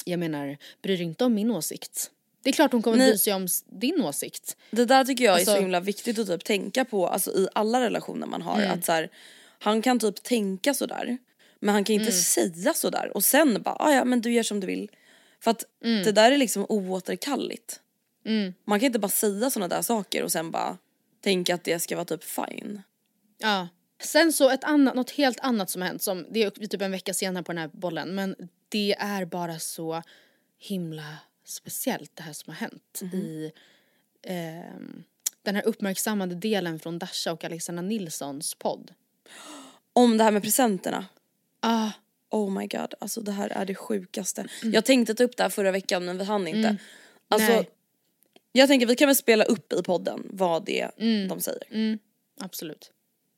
[0.06, 2.12] jag menar, bryr dig inte om min åsikt.
[2.44, 3.10] Det är klart hon kommer Nej.
[3.12, 4.58] bry sig om din åsikt.
[4.72, 7.48] Det där tycker jag är Alltså- så himla viktigt att typ tänka på alltså i
[7.54, 8.62] alla relationer man har.
[8.62, 9.10] Att så här,
[9.60, 11.18] han kan typ tänka sådär
[11.60, 14.60] men han kan inte säga sådär och sen bara "Ah, ja men du gör som
[14.60, 14.90] du vill.
[15.44, 17.80] För att det där är liksom oåterkalleligt.
[18.66, 20.78] Man kan inte bara säga sådana där saker och sen bara
[21.22, 22.82] tänka att det ska vara typ fine.
[23.38, 23.68] Ja.
[24.04, 26.92] Sen så ett annat, något helt annat som har hänt, som, det är typ en
[26.92, 28.36] vecka senare på den här bollen, men
[28.70, 30.04] det är bara så
[30.58, 33.52] himla speciellt det här som har hänt i
[34.24, 35.04] ehm,
[35.42, 38.94] den här uppmärksammade delen från Dasha och Alexandra Nilssons podd.
[39.94, 41.06] Om det här med presenterna.
[41.60, 41.92] Ah,
[42.32, 44.46] Oh my god, alltså det här är det sjukaste.
[44.64, 46.78] Jag tänkte ta upp det här förra veckan men vi hann inte.
[47.30, 47.70] Alltså, Nej.
[48.52, 51.64] jag tänker vi kan väl spela upp i podden vad det är de säger.
[51.72, 52.00] mm,
[52.42, 52.92] absolut.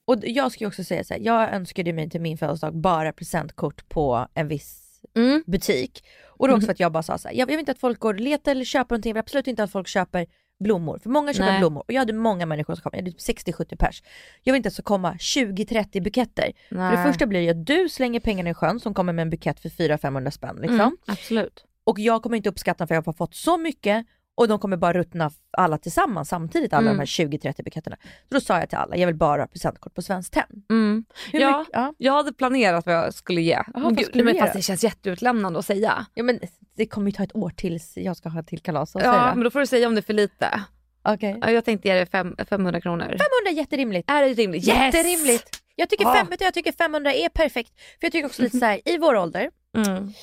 [0.05, 3.13] Och jag ska ju också säga så här, jag önskade mig till min födelsedag bara
[3.13, 4.79] presentkort på en viss
[5.15, 5.43] Mm.
[5.47, 6.03] butik.
[6.25, 7.71] Och det var också för att jag bara sa så här, jag, jag vill inte
[7.71, 10.27] att folk går och letar eller köper någonting, jag vill absolut inte att folk köper
[10.59, 10.99] blommor.
[10.99, 11.59] För många köper Nej.
[11.59, 14.03] blommor och jag hade många människor som kom, jag hade typ 60-70 pers.
[14.43, 16.51] Jag vill inte att det ska komma 20-30 buketter.
[16.69, 17.05] För det Nej.
[17.05, 19.69] första blir det att du slänger pengarna i sjön som kommer med en bukett för
[19.69, 20.79] 400-500 spänn liksom.
[20.79, 21.65] Mm, absolut.
[21.83, 24.93] Och jag kommer inte uppskatta för jag har fått så mycket och de kommer bara
[24.93, 26.93] ruttna alla tillsammans samtidigt, alla Mm.
[26.93, 27.97] de här 20-30 buketterna.
[28.29, 30.63] Så då sa jag till alla, jag vill bara ha presentkort på Svenskt Tenn.
[30.69, 31.05] Mm.
[31.31, 31.93] Ja, ja.
[31.97, 33.59] jag hade planerat vad jag skulle ge.
[33.73, 36.05] vad Gud, skulle men fast det känns jätteutlämnande att säga.
[36.13, 36.39] Ja men
[36.77, 38.91] det kommer ju ta ett år tills jag ska ha till kalas.
[38.93, 40.59] Ja, säger men då får du säga om det är för lite.
[41.03, 43.03] Ja, jag tänkte ge dig fem, 500 kronor.
[43.05, 43.19] 500
[43.49, 44.09] är jätterimligt.
[44.09, 44.67] Är det rimligt?
[44.67, 44.77] Yes!
[44.77, 45.49] Jätterimligt.
[45.75, 46.13] Jag tycker, Ah.
[46.13, 47.71] fem, vet du, jag tycker 500 är perfekt.
[47.79, 50.13] För jag tycker också lite så här, i vår ålder Mm.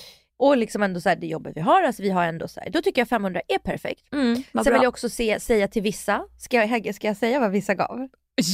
[0.41, 2.71] Och liksom ändå så här, det jobbet vi har, alltså vi har ändå så här,
[2.71, 4.13] då tycker jag 500 är perfekt.
[4.13, 4.63] Mm, Sen bra.
[4.63, 8.09] vill jag också se, säga till vissa, ska jag, ska jag säga vad vissa gav?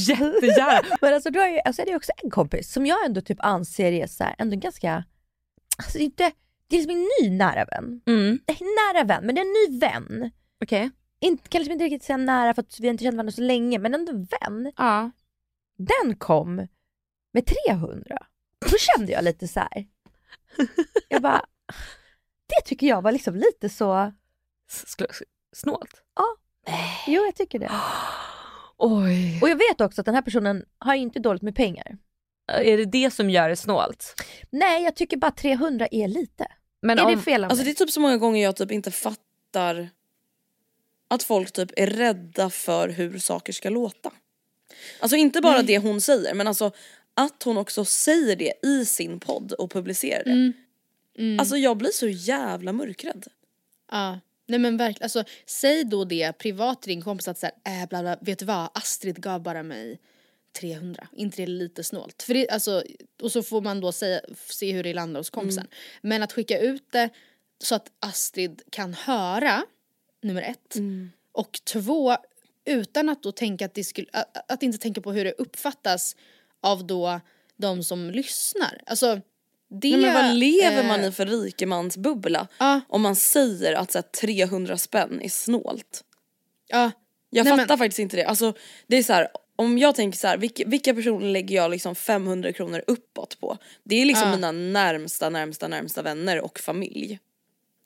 [0.07, 0.97] Jättegärna.
[1.01, 3.37] Men alltså då är ju, alltså är det också en kompis som jag ändå typ
[3.41, 5.03] anser är så här, ändå ganska,
[5.77, 6.31] alltså inte,
[6.67, 8.01] det är liksom en ny nära vän.
[8.05, 8.39] Mm.
[8.47, 10.31] Eh, Nära vän, men det är en ny vän.
[10.63, 10.89] Okej.
[11.19, 13.41] Inte, kan liksom inte riktigt säga nära för att vi har inte känt varandra så
[13.41, 14.71] länge, men ändå vän.
[14.77, 15.11] Ja.
[15.77, 16.67] Den kom
[17.33, 18.17] med 300.
[18.71, 19.85] Då kände jag lite så här.
[21.09, 21.45] Jag bara,
[22.47, 24.13] det tycker jag var liksom lite så,
[25.55, 26.01] Snålt.
[27.07, 27.71] jo jag tycker det.
[28.77, 29.39] Oj.
[29.41, 31.97] Och jag vet också att den här personen har inte dåligt med pengar.
[32.47, 34.15] Är det det som gör det snålt?
[34.49, 36.47] Nej, jag tycker bara 300 är lite.
[36.81, 37.71] Men är om, det fel av Alltså det mig?
[37.71, 39.89] är typ så många gånger jag typ inte fattar
[41.07, 44.11] att folk typ är rädda för hur saker ska låta.
[44.99, 46.71] Alltså inte bara det hon säger men alltså
[47.13, 50.53] att hon också säger det i sin podd och publicerar det.
[51.39, 53.25] Alltså jag blir så jävla mörkrädd.
[53.91, 54.19] Ja.
[54.47, 58.01] Nej men verkligen, alltså säg då det privat till din kompis att såhär, äh, bla
[58.01, 59.99] bla, vet du vad, Astrid gav bara mig
[60.59, 62.23] 300, inte det är lite snålt?
[62.23, 62.83] För det, alltså,
[63.21, 65.67] och så får man då säga, se hur det landar hos kompisen.
[66.01, 67.09] Men att skicka ut det
[67.59, 69.63] så att Astrid kan höra,
[70.21, 70.75] nummer ett.
[71.31, 72.17] Och två,
[72.65, 76.15] utan att då tänka att det skulle, att, att inte tänka på hur det uppfattas
[76.61, 77.19] av då
[77.57, 78.81] de som lyssnar.
[78.85, 79.21] Alltså
[79.69, 79.91] det...
[79.91, 82.81] Nej, men vad lever man eh, i för rikemansbubbla Ja.
[82.89, 86.03] om man säger att så här, 300 spänn är snålt?
[86.67, 86.91] Ja.
[87.29, 88.25] Jag Nej, fattar men- faktiskt inte det.
[88.25, 88.53] Alltså
[88.87, 91.95] det är så här, om jag tänker så här, vilka, vilka personer lägger jag liksom
[91.95, 93.57] 500 kronor uppåt på?
[93.83, 94.35] Det är liksom Ja.
[94.35, 97.19] mina närmsta, närmsta, närmsta vänner och familj.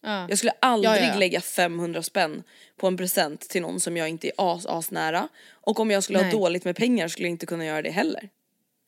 [0.04, 0.26] Ja.
[0.30, 1.15] Jag skulle aldrig Ja, ja, ja.
[1.20, 2.44] lägga 500 spänn
[2.78, 5.28] på en present till någon som jag inte är as, as nära.
[5.52, 6.32] Och om jag skulle Nej.
[6.32, 8.30] ha dåligt med pengar skulle jag inte kunna göra det heller.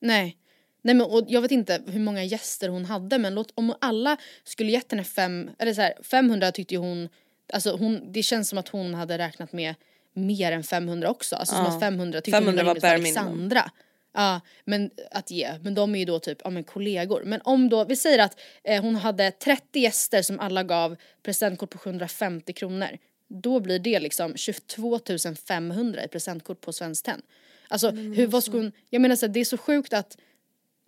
[0.01, 0.37] Nej.
[0.85, 4.17] Nej men och jag vet inte hur många gäster hon hade men låt, om alla
[4.43, 7.09] skulle gett henne fem, eller så här, 500 tyckte ju hon,
[7.53, 9.75] alltså hon, det känns som att hon hade räknat med
[10.13, 11.35] mer än 500 också.
[11.35, 11.71] Alltså som Ja.
[11.73, 12.93] att 500 tyckte 500 hon var var bare.
[12.95, 13.71] Alexandra.
[14.13, 15.49] Ja, men att ge.
[15.61, 17.23] Men de är ju då typ, ja men kollegor.
[17.25, 21.69] Men om då, vi säger att eh, hon hade 30 gäster som alla gav presentkort
[21.69, 22.97] på 750 kronor.
[23.27, 24.99] Då blir det liksom 22
[25.47, 27.21] 500 i presentkort på Svenskt Tenn.
[27.67, 30.17] Alltså hur, vad skulle hon, jag menar så här, det är så sjukt att,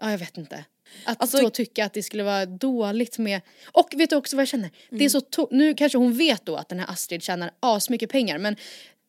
[0.02, 0.66] ja jag vet inte.
[1.06, 4.42] Att Alltså- så tycka att det skulle vara dåligt med, och vet du också vad
[4.42, 4.70] jag känner?
[4.90, 5.06] Det Mm.
[5.06, 8.38] är så, to- nu kanske hon vet då att den här Astrid tjänar asmycket pengar
[8.38, 8.56] men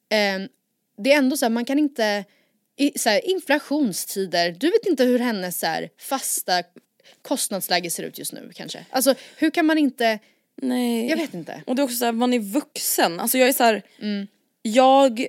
[0.09, 0.49] ehm,
[0.99, 2.25] det är ändå så här, man kan inte,
[2.77, 6.62] i så här, inflationstider, du vet inte hur hennes så här, fasta
[7.22, 8.87] kostnadsläge ser ut just nu kanske.
[8.90, 10.18] Alltså hur kan man inte,
[10.62, 11.09] Nej.
[11.09, 11.62] jag vet inte.
[11.66, 13.20] Och det är också såhär, man är vuxen.
[13.20, 13.83] Alltså jag är såhär,
[14.62, 15.27] jag,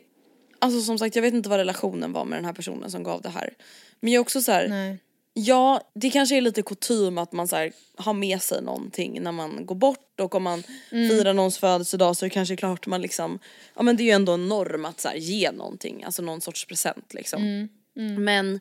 [0.60, 3.22] alltså som sagt jag vet inte vad relationen var med den här personen som gav
[3.22, 3.54] det här.
[4.00, 4.98] Men jag är också såhär.
[5.38, 9.32] Ja det kanske är lite kutym att man så här, har med sig någonting när
[9.32, 13.02] man går bort och om man firar någons födelsedag så är det kanske klart man
[13.02, 13.40] liksom,
[13.76, 16.42] ja men det är ju ändå en norm att så här, ge någonting, alltså någon
[16.42, 17.70] sorts present liksom.
[18.18, 18.60] Men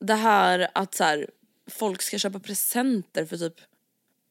[0.00, 1.30] det här att så här,
[1.70, 3.60] folk ska köpa presenter för typ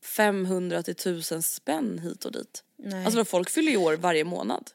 [0.04, 2.64] 500 till 1000 spänn hit och dit.
[2.78, 3.06] Nej.
[3.06, 4.72] Alltså folk fyller ju år varje månad.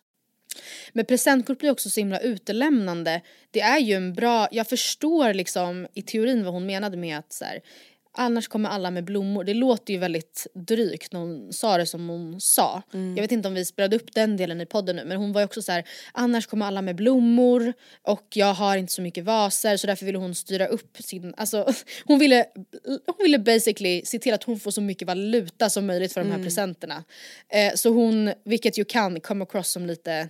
[0.92, 3.20] Men presentkort blir också så himla utelämnande.
[3.50, 7.32] Det är ju en bra, jag förstår liksom i teorin vad hon menade med att
[7.32, 7.60] så här,
[8.14, 9.44] annars kommer alla med blommor.
[9.44, 12.82] Det låter ju väldigt drygt när hon sa det som hon sa.
[13.16, 15.40] Jag vet inte om vi spelade upp den delen i podden nu men hon var
[15.40, 19.24] ju också så här: annars kommer alla med blommor och jag har inte så mycket
[19.24, 21.72] vaser så därför ville hon styra upp sin, alltså
[22.04, 22.46] hon ville,
[22.84, 26.30] hon ville basically se till att hon får så mycket valuta som möjligt för de
[26.30, 27.04] här presenterna.
[27.48, 30.28] Eh, så hon, vilket ju kan come across som lite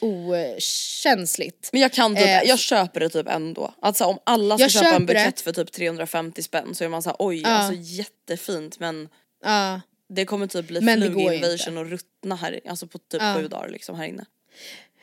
[0.00, 1.68] okänsligt.
[1.72, 3.74] Men jag kan typ, Eh, jag köper det typ ändå.
[3.82, 5.14] Alltså om alla ska köpa en det.
[5.14, 7.48] bukett för typ 350 spänn så är man såhär oj Ja.
[7.48, 9.08] alltså jättefint men
[9.44, 9.80] Ja.
[10.08, 13.34] det kommer typ bli fluginvasion och ruttna här alltså på typ Ja.
[13.36, 14.24] sju dagar liksom här inne.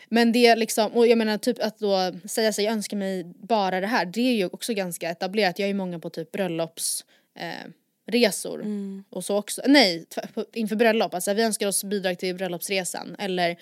[0.10, 3.24] Men det är liksom, och jag menar typ att då säga sig jag önskar mig
[3.26, 5.60] bara det här, det är ju också ganska etablerat.
[5.60, 7.06] Jag är ju många på typ bröllops
[7.40, 7.70] eh,
[8.08, 8.66] resor
[9.10, 9.62] och så också.
[9.68, 10.06] Nej,
[10.54, 11.14] inför bröllop.
[11.14, 13.58] Alltså vi önskar oss bidrag till bröllopsresan eller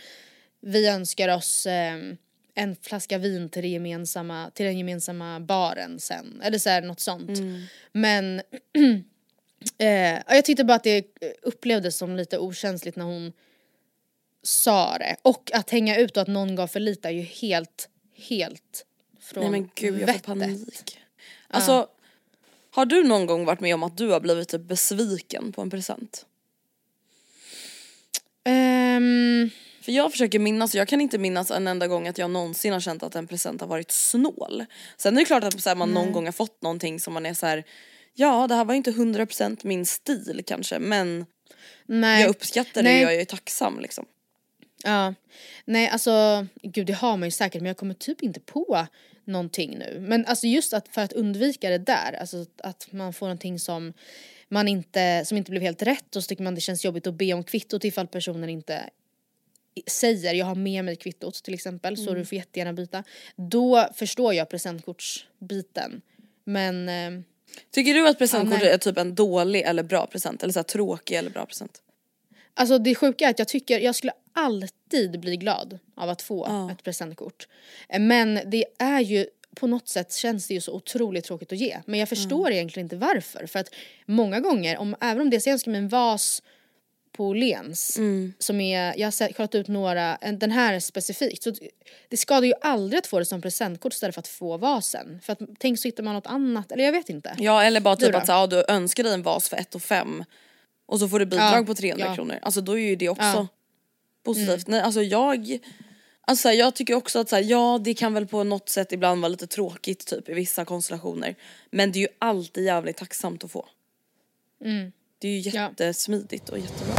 [0.65, 1.97] vi önskar oss eh,
[2.55, 6.41] en flaska vin till, det gemensamma, till den gemensamma baren sen.
[6.43, 7.39] Eller så här, något sånt.
[7.91, 8.39] Men
[9.77, 11.05] eh, ja, jag tyckte bara att det
[11.41, 13.33] upplevdes som lite okänsligt när hon
[14.43, 15.15] sa det.
[15.21, 18.85] Och att hänga ut och att någon gav för lite är ju helt, helt
[19.19, 20.25] från Nej men gud jag får vettet.
[20.25, 20.99] panik.
[21.47, 21.87] Alltså
[22.69, 25.69] har du någon gång varit med om att du har blivit typ besviken på en
[25.69, 26.25] present?
[28.43, 29.49] Ehm,
[29.83, 32.79] För jag försöker minnas, jag kan inte minnas en enda gång att jag någonsin har
[32.79, 34.65] känt att en present har varit snål.
[34.97, 37.33] Sen är det klart att här, man någon gång har fått någonting som man är
[37.33, 37.63] så här.
[38.13, 41.25] ja det här var ju inte 100% min stil kanske men
[41.85, 42.21] nej.
[42.21, 43.05] jag uppskattar det Nej.
[43.05, 44.05] och jag är tacksam liksom.
[44.83, 45.13] Ja.
[45.65, 48.87] Nej alltså, gud det har man ju säkert men jag kommer typ inte på
[49.25, 49.97] någonting nu.
[49.99, 53.93] Men alltså just att för att undvika det där, alltså att man får någonting som
[54.49, 57.13] man inte, som inte blev helt rätt och så tycker man det känns jobbigt att
[57.13, 58.89] be om kvittot ifall personen inte
[59.87, 63.03] säger jag har med mig kvittot till exempel så du får jättegärna byta.
[63.35, 66.01] Då förstår jag presentkortsbiten.
[66.43, 67.21] Men eh,
[67.71, 70.43] Tycker du att presentkort Ja, är typ en dålig eller bra present?
[70.43, 71.81] Eller så här, tråkig eller bra present?
[72.53, 76.45] Alltså det sjuka är att jag tycker, jag skulle alltid bli glad av att få
[76.49, 76.71] Ja.
[76.71, 77.47] ett presentkort.
[77.99, 81.77] Men det är ju, på något sätt känns det ju så otroligt tråkigt att ge.
[81.85, 83.45] Men jag förstår egentligen inte varför.
[83.45, 83.69] För att
[84.05, 86.43] många gånger, om, även om det är så jag önskar mig en vas
[87.13, 87.97] på Åhléns
[88.39, 91.43] som är, jag har kollat ut några, en- den här specifikt.
[91.43, 91.51] Så
[92.09, 95.19] det skadar ju aldrig att få det som presentkort istället för att få vasen.
[95.23, 97.35] För att tänk så hittar man något annat, eller jag vet inte.
[97.39, 99.81] Ja eller bara typ att så, ja, du önskar dig en vas för 1 och
[99.81, 100.23] 5
[100.85, 102.15] och så får du bidrag Ja, på 300 ja.
[102.15, 102.39] kronor.
[102.41, 103.47] Alltså då är ju det också Ja.
[104.23, 104.67] positivt.
[104.67, 105.59] Nej alltså jag
[106.27, 108.91] Alltså här, jag tycker också att så här, ja det kan väl på något sätt
[108.91, 111.35] ibland vara lite tråkigt typ i vissa konstellationer.
[111.71, 113.65] Men det är ju alltid jävligt tacksamt att få.
[115.23, 115.69] Det är ju Ja.
[115.69, 116.95] jättesmidigt och jättebra.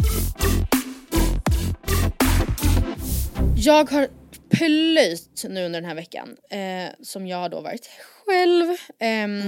[3.56, 4.08] Jag har
[4.48, 7.90] plöjt nu under den här veckan, eh, som jag har då varit
[8.26, 9.42] själv, ehm,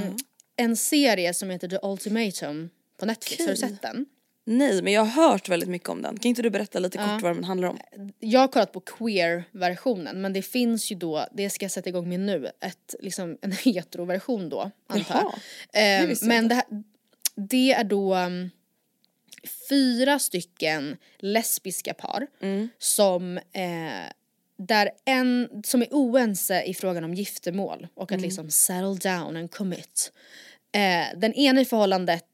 [0.57, 3.41] en serie som heter The Ultimatum på Netflix.
[3.41, 4.07] Har du sett den?
[4.45, 6.19] Nej men jag har hört väldigt mycket om den.
[6.19, 7.79] Kan inte du berätta lite kort vad den handlar om?
[8.19, 12.09] Jag har kollat på queer-versionen men det finns ju då, det ska jag sätta igång
[12.09, 15.23] med nu, ett, liksom, en hetero-version då antar
[15.73, 16.03] jag.
[16.09, 16.65] Jag men det, här,
[17.37, 18.51] det är då um,
[19.69, 22.69] fyra stycken lesbiska par Mm.
[22.79, 24.13] som eh,
[24.59, 28.19] där en som är oense i frågan om giftermål och Mm.
[28.19, 30.13] att liksom settle down and commit.
[30.73, 32.25] Eh, den ena i förhållandet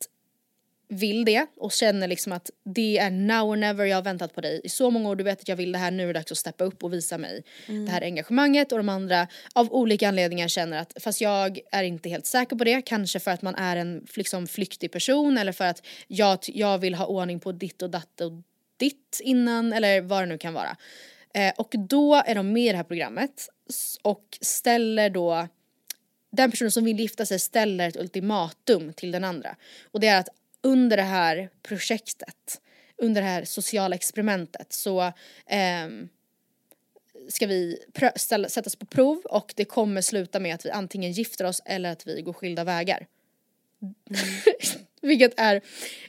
[0.93, 4.41] vill det och känner liksom att det är now or never, jag har väntat på
[4.41, 6.13] dig i så många år, du vet att jag vill det här, nu är det
[6.13, 10.09] dags att steppa upp och visa mig det här engagemanget och de andra av olika
[10.09, 13.55] anledningar känner att fast jag är inte helt säker på det, kanske för att man
[13.55, 17.83] är en liksom flyktig person eller för att jag, jag vill ha ordning på ditt
[17.83, 18.33] och datt och
[18.77, 20.77] ditt innan eller vad det nu kan vara.
[21.35, 23.49] Eh, och då är de med i det här programmet
[24.03, 25.49] och ställer då
[26.33, 29.57] den personen som vill gifta sig ställer ett ultimatum till den andra.
[29.93, 30.29] Och det är att
[30.63, 32.61] under det här projektet,
[32.97, 35.13] under det här sociala experimentet så
[35.47, 36.09] ehm,
[37.29, 37.79] ska vi
[38.17, 41.93] ställa, sättas på prov och det kommer sluta med att vi antingen gifter oss eller
[41.93, 43.07] att vi går skilda vägar.
[45.03, 45.61] Vilket är,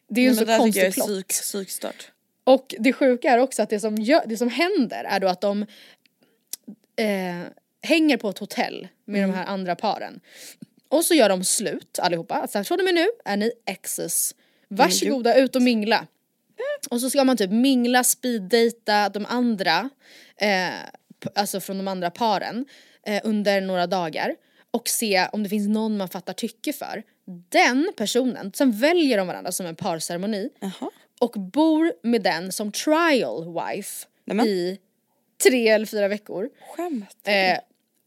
[0.08, 0.48] det är ju en Mm.
[0.48, 1.08] Så konstig plott.
[1.08, 2.12] psyk, psykstört.
[2.44, 5.42] Och det sjuka är också att det som, gör, det som händer är då att
[5.42, 5.62] de
[6.96, 7.42] eh,
[7.82, 10.20] hänger på ett hotell med de här andra paren.
[10.88, 12.36] Och så gör de slut allihopa.
[12.36, 14.36] Alltså, från och med nu är ni exes.
[14.76, 16.08] Varsågoda ut och mingla.
[16.90, 19.90] Och så ska man typ mingla, speeddejta de andra,
[20.38, 20.70] eh,
[21.36, 22.66] alltså från de andra paren
[23.06, 24.36] eh, under några dagar
[24.72, 27.04] och se om det finns någon man fattar tycke för.
[27.50, 30.90] Den personen, sen väljer de varandra som en parceremoni Jaha.
[31.20, 34.48] och bor med den som trial wife Nämen.
[34.48, 34.80] i
[35.44, 36.50] tre eller fyra veckor.
[36.76, 37.18] Skämt.
[37.24, 37.60] Eh,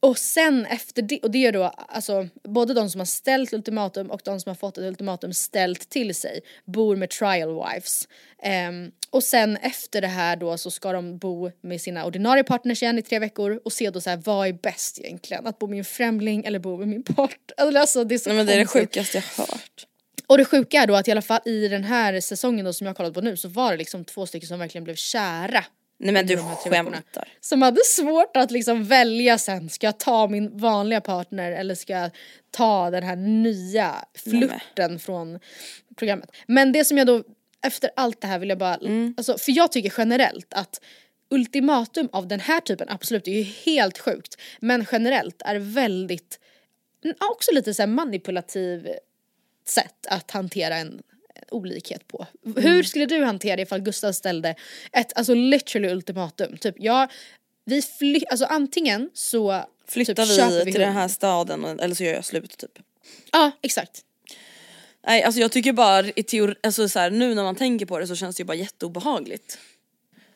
[0.07, 4.11] Och sen efter det, och det är då alltså både de som har ställt ultimatum
[4.11, 8.09] och de som har fått ett ultimatum ställt till sig bor med trial wives.
[8.43, 12.83] Ehm, och sen efter det här då så ska de bo med sina ordinarie partners
[12.83, 15.47] igen i tre veckor och se då så här vad är bäst egentligen?
[15.47, 17.77] Att bo med en främling eller bo med min partner?
[17.77, 19.87] Alltså det är så Nej men det är det sjukaste jag hört.
[20.27, 22.85] Och det sjuka är då att i alla fall i den här säsongen då som
[22.85, 25.65] jag har kollat på nu så var det liksom två stycken som verkligen blev kära.
[25.99, 27.29] Nej men du skämtar.
[27.41, 31.93] Som hade svårt att liksom välja sen, ska jag ta min vanliga partner eller ska
[31.93, 32.11] jag
[32.51, 35.39] ta den här nya flirten från
[35.97, 36.31] programmet.
[36.47, 37.23] Men det som jag då,
[37.67, 39.15] efter allt det här vill jag bara, Mm.
[39.17, 40.81] alltså, för jag tycker generellt att
[41.31, 46.41] ultimatum av den här typen, absolut det är ju helt sjukt, men generellt är väldigt,
[47.31, 48.89] också lite så här manipulativ
[49.69, 51.03] sätt att hantera en
[51.51, 52.27] olikhet på.
[52.47, 52.63] Mm.
[52.63, 54.55] Hur skulle du hantera det ifall Gustav ställde
[54.93, 56.57] ett alltså literally ultimatum?
[56.57, 57.09] Typ ja,
[57.65, 60.89] vi fly- alltså antingen så Flyttar typ, köper vi till hund.
[60.89, 62.79] den här staden eller så gör jag slut typ.
[63.33, 64.03] Ja exakt.
[65.07, 67.99] Nej alltså jag tycker bara i teori, alltså så här, nu när man tänker på
[67.99, 69.59] det så känns det ju bara jätteobehagligt.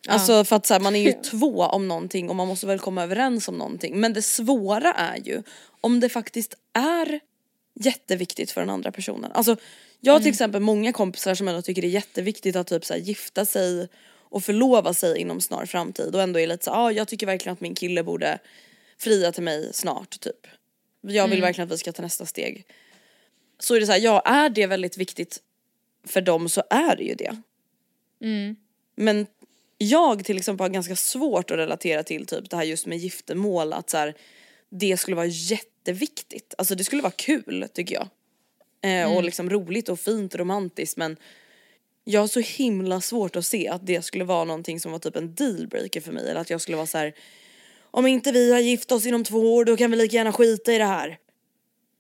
[0.09, 2.79] Alltså för att så här, man är ju två om någonting och man måste väl
[2.79, 4.01] komma överens om någonting.
[4.01, 5.43] Men det svåra är ju
[5.81, 7.21] om det faktiskt är
[7.75, 9.33] jätteviktigt för den andra personen.
[9.33, 9.57] Alltså
[10.01, 12.95] jag har till exempel många kompisar som ändå tycker det är jätteviktigt att typ så
[12.95, 13.89] här, gifta sig
[14.31, 17.53] och förlova sig inom snar framtid och ändå är lite så ah, jag tycker verkligen
[17.53, 18.39] att min kille borde
[18.99, 20.47] fria till mig snart typ.
[21.01, 22.67] Jag vill verkligen att vi ska ta nästa steg.
[23.59, 25.39] Så är det så här, ja är det väldigt viktigt
[26.07, 27.43] för dem så är det ju det.
[28.97, 29.27] Men
[29.79, 33.73] jag till exempel har ganska svårt att relatera till typ det här just med giftermål
[33.73, 34.15] att så här,
[34.71, 36.55] det skulle vara jätteviktigt.
[36.59, 38.09] Alltså det skulle vara kul tycker jag.
[38.83, 41.17] Eh, Och liksom roligt och fint och romantiskt men
[42.05, 45.17] jag har så himla svårt att se att det skulle vara någonting som var typ
[45.17, 47.13] en dealbreaker för mig eller att jag skulle vara så här.
[47.91, 50.73] om inte vi har gift oss inom två år då kan vi lika gärna skita
[50.73, 51.19] i det här.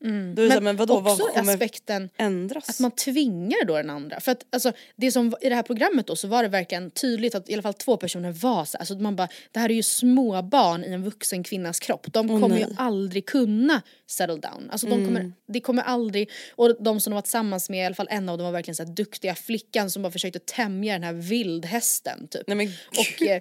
[0.03, 2.69] Då är det så här, men vadå också vad kommer aspekten ändras?
[2.71, 4.21] att man tvingar då den andra.
[4.21, 7.35] För att alltså, det som i det här programmet då så var det verkligen tydligt
[7.35, 9.83] att i alla fall två personer var så alltså man bara det här är ju
[9.83, 12.07] små barn i en vuxen kvinnas kropp.
[12.13, 12.75] De Åh, kommer ju nej.
[12.79, 14.69] aldrig kunna settle down.
[14.71, 15.07] Alltså de Mm.
[15.07, 18.29] kommer, det kommer aldrig, och de som de var tillsammans med i alla fall en
[18.29, 22.29] av dem var verkligen så här duktiga flickan som bara försökte tämja den här vildhästen
[22.29, 22.43] typ.
[22.47, 23.41] Nej men Och, eh,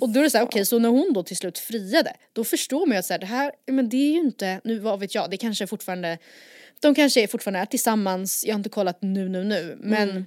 [0.00, 2.44] och då är det så här, okej så när hon då till slut friade, då
[2.44, 5.00] förstår man ju att så här, det här, men det är ju inte, nu vad
[5.00, 6.18] vet jag, det kanske är fortfarande,
[6.80, 10.26] de kanske är fortfarande är tillsammans, jag har inte kollat nu nu nu, men Mm.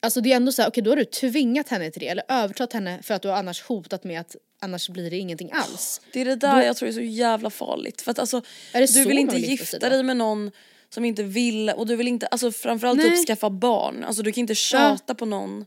[0.00, 2.24] Alltså det är ändå så här, okej då har du tvingat henne till det eller
[2.28, 6.00] övertalat henne för att du har annars hotat med att annars blir det ingenting alls.
[6.12, 8.00] Det är det där jag tror är så jävla farligt.
[8.00, 9.88] För att alltså, du vill inte gifta då?
[9.88, 10.50] dig med någon
[10.90, 13.10] som inte vill och du vill inte, alltså framförallt Nej.
[13.10, 14.04] typ skaffa barn.
[14.04, 15.64] Alltså du kan inte tjata på någon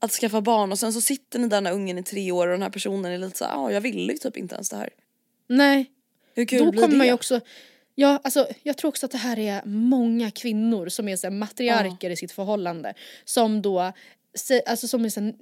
[0.00, 2.52] att skaffa barn och sen så sitter ni där när ungen är tre år och
[2.52, 4.76] den här personen är lite såhär, ja ah, jag ville ju typ inte ens det
[4.76, 4.90] här.
[5.48, 5.90] Nej,
[6.34, 6.98] Hur kul då blir kommer det?
[6.98, 7.40] man ju också
[8.02, 11.32] Ja, alltså jag tror också att det här är många kvinnor som är så här
[11.34, 12.94] matriarker i sitt förhållande
[13.24, 13.92] som då
[14.66, 15.32] Alltså som är så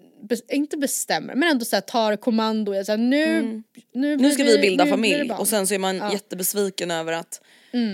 [0.49, 4.45] inte bestämmer men ändå så här, tar kommando så här, nu, nu, nu blir ska
[4.45, 6.03] vi bilda nu blir det familj och sen så är man Ja.
[6.03, 6.13] Mm.
[6.13, 7.41] jättebesviken över att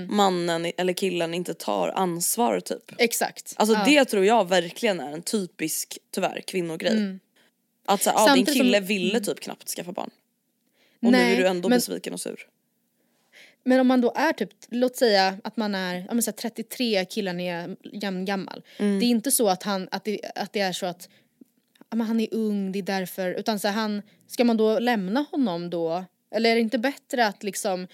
[0.08, 2.92] mannen eller killen inte tar ansvar typ.
[2.98, 3.54] Exakt.
[3.56, 3.82] Alltså ja.
[3.86, 7.18] det tror jag verkligen är en typisk, tyvärr, kvinnogrej.
[7.86, 10.10] Att så, här, ah, din Samtidigt som- kille ville typ knappt skaffa barn.
[11.02, 12.46] Och nu Nej, är du ändå men- besviken och sur.
[13.68, 17.04] Men om man då är typ, låt säga att man är ja, så här 33,
[17.04, 18.62] killen är jämngammal.
[18.78, 18.98] Mm.
[18.98, 21.08] Det är inte så att, han, att, det, att det är så att
[21.90, 23.30] ja, han är ung, det är därför.
[23.30, 26.04] Utan så här, han, ska man då lämna honom då?
[26.30, 27.86] Eller är det inte bättre att liksom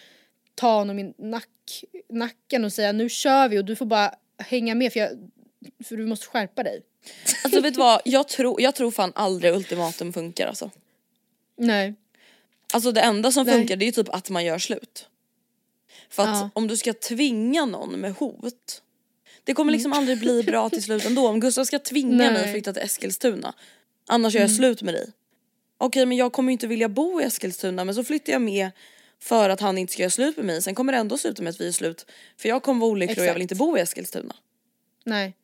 [0.55, 4.75] ta honom i nack, nacken och säga nu kör vi och du får bara hänga
[4.75, 5.11] med för, jag,
[5.85, 6.83] för du måste skärpa dig.
[7.45, 10.71] Alltså vet du vad, jag tror, jag tror fan aldrig ultimatum funkar alltså.
[11.57, 11.95] Nej.
[12.73, 13.55] Alltså det enda som Nej.
[13.55, 15.09] funkar det är ju typ att man gör slut.
[16.13, 16.51] För att Ja.
[16.55, 18.83] om du ska tvinga någon med hot.
[19.45, 21.29] Det kommer liksom aldrig bli bra till slut ändå.
[21.29, 22.43] Om Gustav ska tvinga mig att Nej.
[22.43, 22.53] Mm.
[22.55, 23.55] flytta till Eskilstuna.
[24.07, 25.11] Annars gör jag slut med dig.
[25.79, 28.71] Okej men jag kommer inte vilja bo i Eskilstuna men så flyttar jag med
[29.21, 30.63] för att han inte ska göra slut med mig.
[30.63, 32.07] Sen kommer det ändå sluta med att vi är slut.
[32.37, 34.35] För jag kommer vara olycklig och jag vill inte bo i Eskilstuna.
[35.05, 35.35] Nej.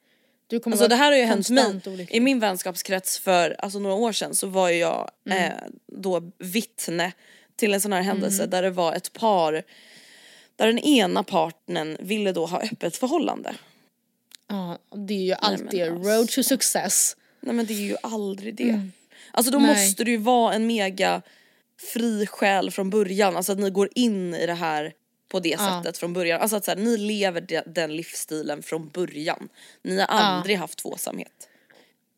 [0.46, 1.64] Du kommer Alltså det här har ju hänt mig.
[1.86, 2.16] olycklig.
[2.16, 5.42] I min vänskapskrets för alltså, några år sedan så var jag Mm.
[5.52, 7.12] eh, då vittne
[7.56, 8.50] till en sån här händelse Mm.
[8.50, 9.62] där det var ett par
[10.58, 13.54] där den ena partnern ville då ha öppet förhållande.
[14.48, 16.10] Ja, det är ju alltid men alltså.
[16.10, 17.16] road to success.
[17.40, 18.80] Nej men det är ju aldrig det.
[19.30, 19.70] Alltså då Mm.
[19.72, 19.86] Nej.
[19.86, 21.22] måste det ju vara en mega
[21.92, 24.92] fri själ från början, alltså att ni går in i det här
[25.28, 25.58] på det Ja.
[25.82, 26.40] sättet från början.
[26.40, 29.48] Alltså att så här, ni lever de, den livsstilen från början.
[29.82, 31.48] Ni har aldrig haft tvåsamhet.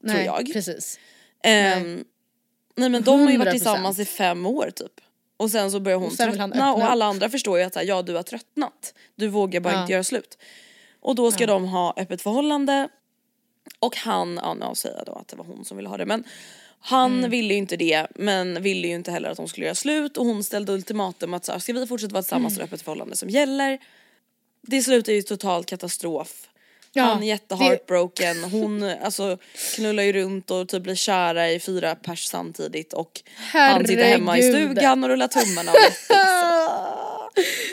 [0.06, 0.52] Tror Nej, jag.
[0.52, 0.98] precis.
[1.44, 2.04] Ehm,
[2.76, 3.50] nej men de har ju varit 100%.
[3.52, 5.00] tillsammans i fem år typ.
[5.40, 7.86] Och sen så börjar hon Och tröttna och alla andra förstår ju att så här,
[7.86, 8.94] ja du har tröttnat.
[9.16, 9.80] Du vågar bara Ja.
[9.80, 10.38] inte göra slut.
[11.00, 12.88] Och då ska de ha öppet förhållande
[13.78, 16.06] och han, ja nu säger jag då att det var hon som ville ha det
[16.06, 16.24] men
[16.80, 17.30] han Mm.
[17.30, 20.26] ville ju inte det men ville ju inte heller att de skulle göra slut och
[20.26, 22.82] hon ställde ultimatum att så här, ska vi fortsätta vara tillsammans så är det öppet
[22.82, 23.78] förhållande som gäller.
[24.62, 26.48] Det slutar ju total katastrof.
[26.92, 29.38] Ja, han är det- jätteheartbroken, hon alltså
[29.76, 33.22] knullar ju runt och typ blir kära i fyra pers samtidigt och
[33.52, 34.70] han sitter hemma i Herregud.
[34.76, 35.72] stugan och rullar tummarna.
[35.72, 35.78] Och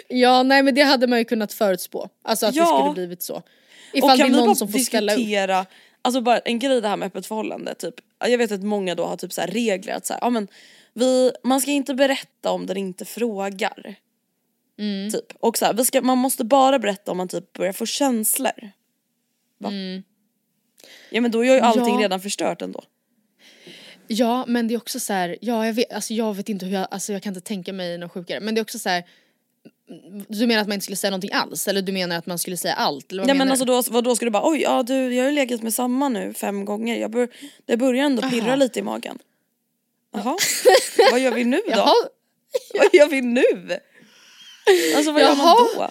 [0.08, 2.10] Ja nej men det hade man ju kunnat förutspå.
[2.24, 2.66] Alltså att det Ja.
[2.80, 3.36] skulle blivit så.
[3.36, 3.44] och
[3.94, 5.18] Ifall det kan är vi någon bara som får ställa upp.
[5.18, 5.66] diskutera,
[6.02, 7.96] alltså bara en grej det här med öppet förhållande typ.
[8.20, 10.48] Jag vet att många då har typ så här regler att så här, ja men
[10.94, 13.96] vi, man ska inte berätta om den inte frågar.
[14.80, 15.12] Mm.
[15.12, 15.26] Typ.
[15.40, 18.72] Och så här, vi ska, man måste bara berätta om man typ börjar få känslor.
[19.58, 19.72] Va?
[21.10, 21.94] Ja men då är ju allting Mm.
[21.96, 22.04] Ja.
[22.04, 22.84] redan förstört ändå.
[24.08, 26.74] Ja men det är också så här, ja jag vet, alltså jag vet inte hur
[26.74, 28.40] jag, alltså jag kan inte tänka mig något sjukare.
[28.40, 29.04] Men det är också så här.
[30.28, 31.68] Du menar att man inte skulle säga någonting alls?
[31.68, 33.12] Eller du menar att man skulle säga allt?
[33.12, 33.74] Eller vad Nej menar men du?
[33.76, 36.10] alltså då, då ska du bara oj ja du jag har ju legat med samma
[36.10, 36.96] nu fem gånger.
[36.98, 37.28] Jag bör,
[37.66, 38.56] det börjar ändå pirra Aha.
[38.56, 39.20] lite i magen.
[40.14, 40.38] Jaha,
[41.12, 41.72] vad gör vi nu då?
[41.72, 41.94] Jaha.
[42.74, 43.44] Vad gör vi nu?
[44.96, 45.68] Alltså vad gör man Jaha.
[45.76, 45.90] då?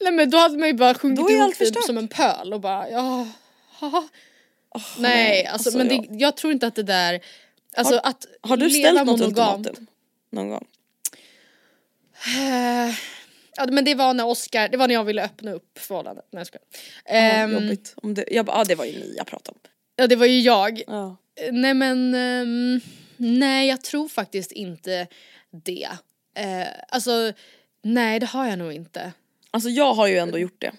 [0.00, 2.90] Nej men då hade man ju bara är ihop typ som en pöl och bara
[2.90, 3.28] ja.
[3.70, 4.08] haha.
[4.98, 7.20] nej alltså, alltså, men jag- det, jag tror inte att det där,
[7.76, 9.86] alltså Har- att Har du leva ställt något monogamt- ultimatum?
[10.30, 10.66] Någon gång?
[12.36, 12.94] Eh,
[13.58, 16.24] Ja men det var när Oscar, det var när jag ville öppna upp förhållandet.
[16.30, 16.64] Nej jag skojar.
[17.04, 17.94] Ja, Ehm, jobbigt.
[17.96, 19.70] Om det, jag ja det var ju ni jag pratade om.
[19.96, 20.82] Ja det var ju jag.
[20.86, 21.16] Ja.
[21.52, 22.80] Nej men, ehm,
[23.16, 25.06] nej jag tror faktiskt inte
[25.50, 25.88] det.
[26.34, 27.32] Eh, alltså,
[27.82, 29.12] nej det har jag nog inte.
[29.56, 30.72] Alltså jag har ju ändå gjort det.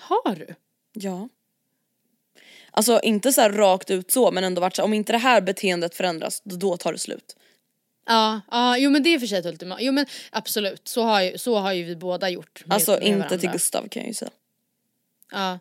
[0.00, 0.54] Har du?
[0.92, 1.28] Ja.
[2.70, 5.94] Alltså inte så rakt ut så men ändå varit så om inte det här beteendet
[5.94, 7.36] förändras då, tar det slut.
[8.06, 9.78] Ja, ja, jo men det är för sig ett ultimat.
[9.80, 12.62] Jo men absolut, så har ju, så har ju vi båda gjort.
[12.66, 13.38] med- Alltså med inte varandra.
[13.38, 14.30] till Gustav kan jag ju säga.
[15.32, 15.58] Ja.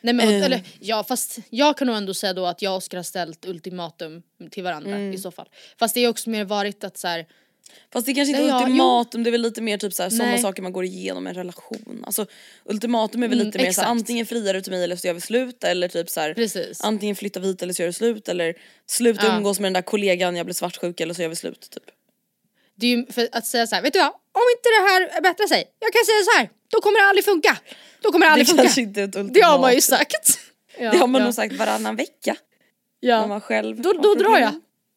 [0.00, 0.44] Nej men Eh.
[0.44, 3.44] eller ja fast jag kan nog ändå säga då att jag och Oskar har ställt
[3.44, 5.12] ultimatum till varandra Mm.
[5.12, 5.48] i så fall.
[5.78, 7.26] Fast det är också mer varit att så här,
[7.92, 10.62] Fast det är kanske inte ja, ultimatum, det är väl lite mer typ sådana saker
[10.62, 12.02] man går igenom i en relation.
[12.06, 12.26] Alltså
[12.64, 15.14] ultimatum är väl Mm, lite mer så antingen friar du till mig eller så gör
[15.14, 16.80] vi slut eller typ så här, Precis.
[16.80, 18.54] antingen flyttar vi hit eller så gör vi slut eller
[18.86, 19.36] sluta Ja.
[19.36, 21.82] umgås med den där kollegan jag blir svartsjuk eller så gör vi slut typ.
[22.74, 24.08] det är ju för att säga så här, vet du vad?
[24.08, 27.24] Om inte det här bättrar sig, jag kan säga så här, då kommer det aldrig
[27.24, 27.58] funka.
[28.02, 28.62] Då kommer det aldrig det funka.
[28.62, 29.32] kanske inte är ett ultimatum.
[29.32, 30.38] Det har man ju sagt.
[30.78, 31.24] Ja, Det har man ja.
[31.24, 32.36] nog sagt varannan vecka.
[33.02, 33.26] När Ja.
[33.26, 34.52] man själv Då, då drar jag.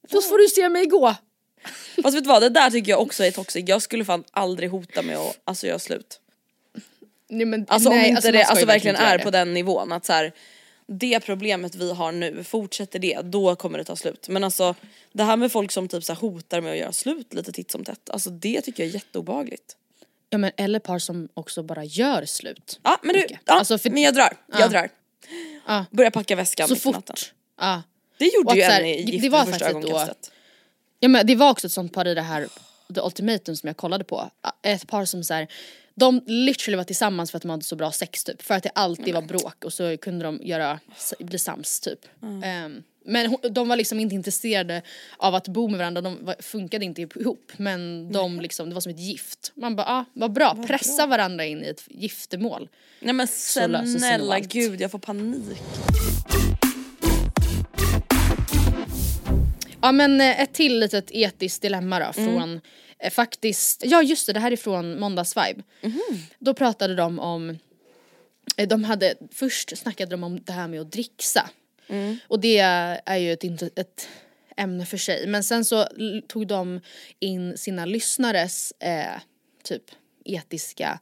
[0.09, 1.15] Då får du se mig gå.
[2.03, 3.63] Fast vet du vad, det där tycker jag också är toxic.
[3.67, 6.19] Jag skulle fan aldrig hota med att alltså, göra slut.
[7.29, 9.23] Nej, men, Alltså nej, om inte alltså, det alltså, verkligen är det.
[9.23, 10.31] på den nivån att så här,
[10.87, 14.27] det problemet vi har nu, fortsätter det då kommer det ta slut.
[14.29, 14.75] Men alltså
[15.11, 17.71] det här med folk som typ så här, hotar med att göra slut lite titt
[17.71, 19.75] som tätt, alltså det tycker jag är jätteobehagligt.
[20.29, 22.79] Ja men eller par som också bara gör slut.
[22.83, 24.59] Ja men du, ja, Alltså, för- men jag drar, Ja.
[24.59, 24.89] jag drar.
[25.67, 25.85] Ja.
[25.91, 27.15] Börja packa väskan Så mitt i natten.
[27.15, 27.33] fort.
[27.59, 27.83] Ja.
[28.17, 30.31] Det gjorde Och ju en i det Gift var vid första då- ögonkastet.
[30.99, 32.47] Ja men det var också ett sånt par i det här
[32.95, 34.29] The Ultimatum som jag kollade på.
[34.61, 35.47] Ett par som så här,
[35.95, 38.41] de literally var tillsammans för att de hade så bra sex typ.
[38.41, 40.79] För att det alltid var bråk och så kunde de göra,
[41.19, 41.99] bli sams typ.
[42.43, 44.81] Ehm, men hon- de var liksom inte intresserade
[45.17, 47.51] av att bo med varandra, de funkade inte ihop.
[47.57, 49.51] Men de liksom, det var som ett gift.
[49.55, 52.69] Man bara, ah, vad bra, pressa varandra in i ett giftermål.
[52.99, 53.27] Nej men
[53.99, 55.57] snälla gud jag får panik.
[59.85, 62.61] Ja men eh, ett till litet etiskt dilemma då från
[62.99, 65.63] eh, faktiskt, ja just det det här är från Måndagsvibe.
[66.39, 67.59] Då pratade de om,
[68.57, 71.49] eh, de hade, först snackade de om det här med att dricksa.
[72.27, 72.59] Och det
[73.05, 73.43] är ju ett,
[73.79, 74.07] ett
[74.57, 75.27] ämne för sig.
[75.27, 75.87] Men sen så
[76.27, 76.81] tog de
[77.19, 79.19] in sina lyssnares eh,
[79.63, 79.83] typ
[80.25, 80.99] etiska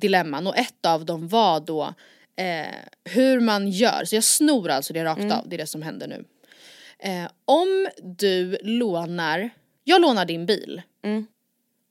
[0.00, 1.94] dilemman och ett av dem var då
[2.36, 2.66] eh,
[3.04, 6.08] hur man gör, så jag snor alltså det rakt av, det är det som händer
[6.08, 6.24] nu.
[7.02, 9.50] Eh, om du lånar,
[9.84, 10.82] jag lånar din bil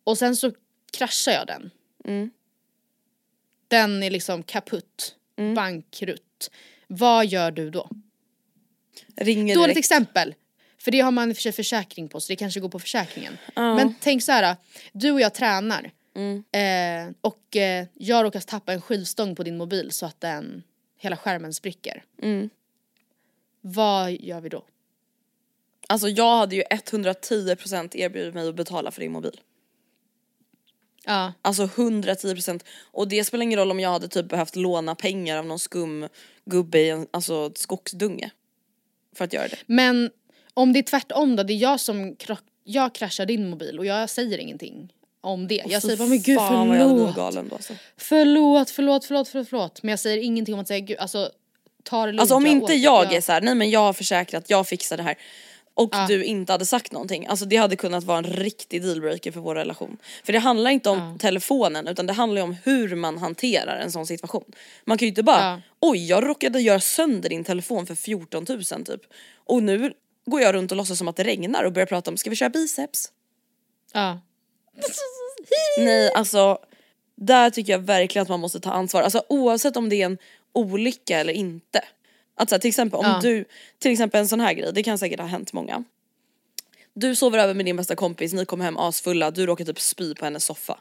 [0.04, 0.52] och sen så
[0.92, 1.72] kraschar jag den.
[3.68, 5.16] Den är liksom kaputt,
[5.56, 6.52] bankrutt.
[6.88, 7.90] Vad gör du då?
[9.16, 9.78] Ringer Dåligt direkt.
[9.86, 10.36] exempel.
[10.78, 12.80] För det har man i och för sig försäkring på så det kanske går på
[12.80, 13.38] försäkringen.
[13.76, 14.56] Men tänk så här,
[14.92, 15.92] du och jag tränar.
[16.52, 20.64] Eh, och eh, jag råkar tappa en skivstång på din mobil så att den,
[20.98, 22.04] hela skärmen spricker.
[23.62, 24.64] Vad gör vi då?
[25.90, 29.40] Alltså jag hade ju 110% erbjudit mig att betala för din mobil.
[31.06, 31.34] Ja.
[31.42, 35.46] Alltså 110% och det spelar ingen roll om jag hade typ behövt låna pengar av
[35.46, 36.08] någon skum
[36.46, 38.32] gubbe i en alltså, skogsdunge.
[39.16, 39.58] För att göra det.
[39.66, 40.12] Men
[40.54, 42.16] om det är tvärtom då, det är jag som
[42.64, 45.56] jag kraschar din mobil och jag säger ingenting om det.
[45.68, 47.16] Jag Fy säger bara men gud jag förlåt.
[47.16, 47.74] galen då alltså.
[47.98, 49.84] Förlåt, förlåt, förlåt, förlåt.
[49.84, 51.32] Men jag säger ingenting om att säga gud, alltså
[51.84, 52.22] ta det lugnt.
[52.22, 54.98] Alltså om inte åker- jag är så här, nej men jag har försäkrat, jag fixar
[54.98, 55.16] det här.
[55.80, 56.06] Och Ja.
[56.08, 59.56] du inte hade sagt någonting, alltså det hade kunnat vara en riktig dealbreaker för vår
[59.56, 59.98] relation.
[60.24, 64.08] För det handlar inte om telefonen utan det handlar om hur man hanterar en sån
[64.08, 64.44] situation.
[64.86, 65.62] Man kan ju inte bara, Ja.
[65.80, 69.02] oj jag råkade göra sönder din telefon för 14 000 typ.
[69.46, 69.94] Och nu
[70.26, 72.36] går jag runt och låtsas som att det regnar och börjar prata om, ska vi
[72.36, 73.12] köra biceps?
[73.94, 74.22] Ja.
[75.80, 76.58] Nej alltså,
[77.16, 79.02] där tycker jag verkligen att man måste ta ansvar.
[79.02, 80.18] Alltså oavsett om det är en
[80.54, 81.84] olycka eller inte.
[82.40, 83.20] Att så här, till exempel om Ja.
[83.22, 83.46] du,
[83.80, 85.84] till exempel en sån här grej, det kan säkert ha hänt många.
[86.94, 90.16] Du sover över med din bästa kompis, ni kommer hem asfulla, du råkar typ spy
[90.16, 90.80] på hennes soffa.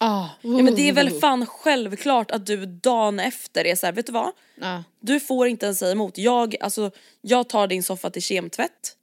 [0.00, 0.28] Ah.
[0.42, 4.06] Ja men det är väl fan självklart att du dagen efter är så här, vet
[4.06, 4.32] du vad?
[4.60, 4.84] Ja.
[5.00, 6.18] Du får inte ens säga emot.
[6.18, 6.90] Jag, alltså,
[7.20, 8.96] jag tar din soffa till kemtvätt.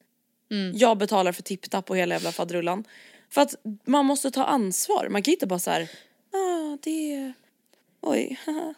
[0.52, 0.78] Mm.
[0.78, 2.84] Jag betalar för tipptapp och hela jävla faderullan.
[3.30, 5.08] För att man måste ta ansvar.
[5.10, 5.82] Man kan inte bara så här,
[6.34, 7.34] ah det,
[8.02, 8.74] oj, haha."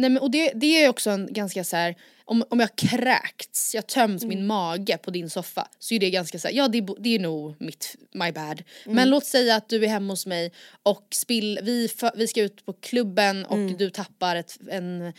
[0.00, 1.94] Nej men och det, det är också en ganska så här.
[2.24, 4.28] Om, om jag kräkts, jag tömt Mm.
[4.38, 7.18] min mage på din soffa så är det ganska så här, ja det, det är
[7.18, 8.62] nog mitt, my bad.
[8.84, 8.96] Mm.
[8.96, 12.66] Men låt säga att du är hemma hos mig och spill, vi, vi ska ut
[12.66, 13.76] på klubben och Mm.
[13.76, 15.12] du tappar ett, en,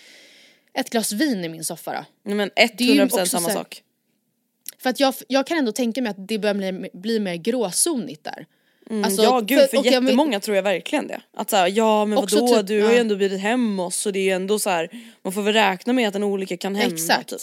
[0.73, 2.05] ett glas vin i min soffa då.
[2.23, 3.84] Nej men Det är ju 100% också samma här- sak.
[4.77, 8.23] För att jag, jag kan ändå tänka mig att det börjar bli, bli mer gråzonigt
[8.23, 8.45] där.
[9.05, 11.21] Alltså, ja gud för, och jag men- jättemånga tror jag verkligen det.
[11.33, 12.27] Att såhär, ja men vadå
[12.57, 13.01] typ, du har ju ja.
[13.01, 14.89] ändå blivit hem oss så det är ju ändå så här.
[15.21, 17.29] man får väl räkna med att en olycka kan hända Exakt.
[17.29, 17.39] typ.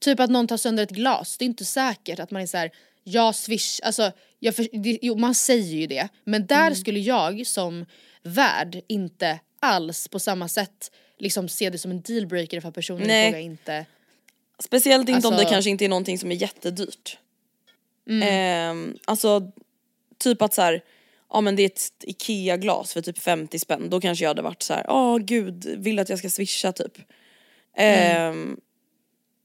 [0.00, 2.56] Typ att någon tar sönder ett glas, det är inte säkert att man är så
[2.56, 2.70] här,
[3.04, 6.74] jag swish, alltså jag för, det, jo man säger ju det men där Mm.
[6.74, 7.86] skulle jag som
[8.22, 13.24] värd inte alls på samma sätt liksom se det som en dealbreaker för personen i
[13.24, 13.86] fråga inte
[14.58, 17.18] Speciellt inte om det Alltså- kanske inte är någonting som är jättedyrt.
[18.08, 18.28] Mm.
[18.28, 19.52] Ehm, alltså
[20.24, 20.82] typ att så här,
[21.30, 23.90] ja men det är ett IKEA-glas för typ 50 spänn.
[23.90, 26.92] Då kanske jag hade varit så här, åh gud, vill att jag ska swisha typ.
[27.76, 28.56] Ehm,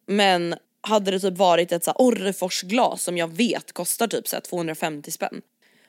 [0.07, 4.35] Men hade det typ varit ett så här Orrefors-glas som jag vet kostar typ så
[4.35, 5.41] här 250 spänn.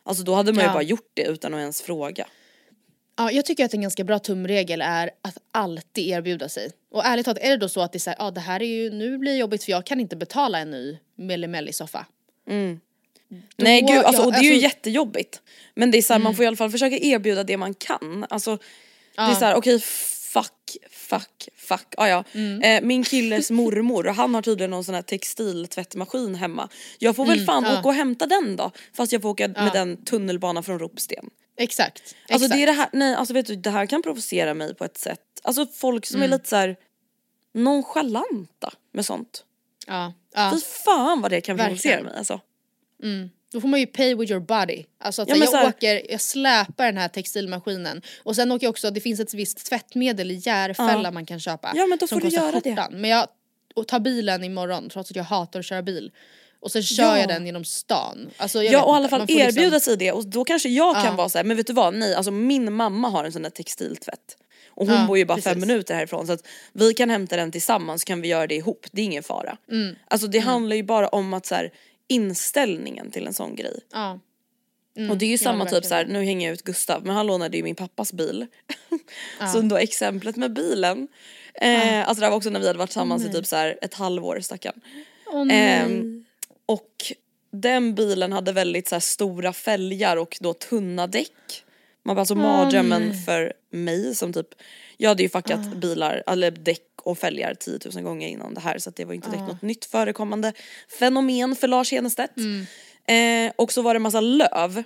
[0.02, 0.72] Alltså då hade man ju Ja.
[0.72, 2.26] bara gjort det utan att ens fråga.
[3.16, 6.70] Ja, jag tycker att en ganska bra tumregel är att alltid erbjuda sig.
[6.90, 8.62] Och ärligt talat, är det då så att det är så här, ja det här
[8.62, 12.06] är ju, nu blir det jobbigt för jag kan inte betala en ny mellimelli-soffa.
[12.46, 12.80] Då-
[13.56, 15.40] Nej gud alltså, ja, och det är ju alltså- jättejobbigt.
[15.74, 18.26] Men det är så här, man får i alla fall försöka erbjuda det man kan.
[18.30, 18.56] Alltså
[19.16, 21.94] det är så här, okej fuck, fuck, fuck.
[21.96, 22.24] Ah, ja.
[22.62, 26.68] eh, min killes mormor, han har tydligen någon sån här textiltvättmaskin hemma.
[26.98, 27.78] Jag får väl fan ja.
[27.78, 28.70] åka och hämta den då.
[28.92, 31.30] Fast jag får åka med den tunnelbana från Ropsten.
[31.56, 32.14] Exakt.
[32.28, 32.52] Alltså exakt.
[32.58, 34.98] det är det här, nej alltså vet du det här kan provocera mig på ett
[34.98, 35.20] sätt.
[35.42, 36.32] Alltså folk som Mm.
[36.32, 36.76] är lite så här
[37.54, 39.44] nonchalanta med sånt.
[39.86, 40.52] Ja, ja.
[40.54, 42.40] Fy fan vad det kan provocera mig alltså.
[43.52, 44.84] Då får man ju pay with your body.
[45.00, 48.52] Alltså att Ja, så, jag så här- åker, jag släpar den här textilmaskinen och sen
[48.52, 51.10] åker jag också, det finns ett visst tvättmedel i Järfälla Ja.
[51.10, 51.72] man kan köpa.
[51.74, 52.60] Ja, men då får du göra det.
[52.70, 53.00] skjortan.
[53.00, 53.26] Men jag
[53.86, 56.10] tar bilen imorgon trots att jag hatar att köra bil.
[56.60, 57.18] Och sen kör Ja.
[57.18, 58.30] jag den genom stan.
[58.36, 60.68] Alltså, jag Ja och i alla fall får liksom- erbjuda sig det och då kanske
[60.68, 61.12] jag kan Ja.
[61.12, 63.50] vara så här, men vet du vad, nej alltså min mamma har en sån där
[63.50, 64.36] textiltvätt.
[64.68, 65.50] Och hon Ja, bor ju bara precis.
[65.52, 68.54] fem minuter härifrån så att vi kan hämta den tillsammans så kan vi göra det
[68.54, 69.56] ihop, det är ingen fara.
[69.70, 69.94] Mm.
[70.08, 71.70] Alltså det handlar ju bara om att så här,
[72.10, 73.80] inställningen till en sån grej.
[73.92, 74.18] Ja.
[75.10, 77.26] och det är ju samma typ så här, nu hänger jag ut Gustav men han
[77.26, 78.46] lånade ju min pappas bil.
[79.52, 81.08] så då exemplet med bilen.
[81.54, 83.78] Eh, alltså det här var också när vi hade varit tillsammans i typ så här
[83.82, 84.80] ett halvår stackarn.
[85.46, 85.80] Nej.
[85.80, 86.24] Ehm,
[86.66, 87.12] och
[87.50, 91.64] den bilen hade väldigt så här stora fälgar och då tunna däck.
[92.02, 94.48] Man bara alltså mardrömmen för mig som typ,
[95.00, 98.78] jag hade ju fuckat bilar, eller däck och fälgar 10 000 gånger innan det här
[98.78, 100.52] så det var inte direkt något nytt förekommande
[100.98, 102.36] fenomen för Lars Henestedt.
[103.06, 104.82] Eh, och så var det massa löv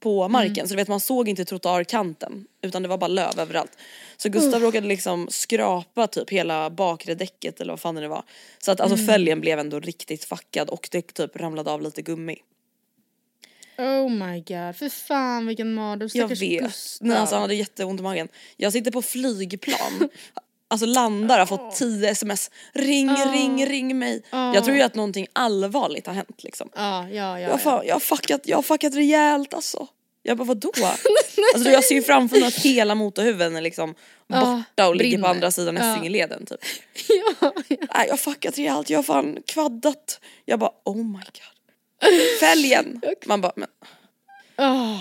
[0.00, 3.78] på marken så du vet man såg inte trottoarkanten utan det var bara löv överallt.
[4.16, 8.24] Så Gustav råkade liksom skrapa typ hela bakre däcket eller vad fan det var.
[8.58, 12.36] Så att alltså fälgen blev ändå riktigt fackad och det typ ramlade av lite gummi.
[13.78, 16.08] Oh my god, för fan vilken mardröm.
[16.14, 16.62] Jag vet.
[16.62, 17.06] Gustav.
[17.06, 18.28] Nej alltså han hade jätteont i magen.
[18.56, 20.08] Jag sitter på flygplan.
[20.68, 22.50] Alltså landar har fått 10 sms.
[22.72, 24.22] Ring, ring, ring mig.
[24.30, 26.68] Jag tror ju att någonting allvarligt har hänt liksom.
[26.74, 27.38] Ja, ja, ja.
[27.40, 27.84] Jag, har ja.
[27.84, 29.86] jag, har fuckat, jag har fuckat rejält alltså.
[30.22, 30.72] Jag bara vadå?
[31.54, 33.94] alltså jag ser ju framför mig att hela motorhuven är liksom
[34.28, 35.76] borta och ligger på andra sidan.
[35.76, 36.60] Essingeleden typ.
[37.08, 37.76] ja, ja.
[37.94, 40.20] Nej jag har fuckat rejält, jag har fan kvaddat.
[40.44, 41.53] Jag bara oh my god.
[42.40, 43.00] Fälgen!
[43.26, 43.68] Man bara men
[44.56, 44.98] Ah.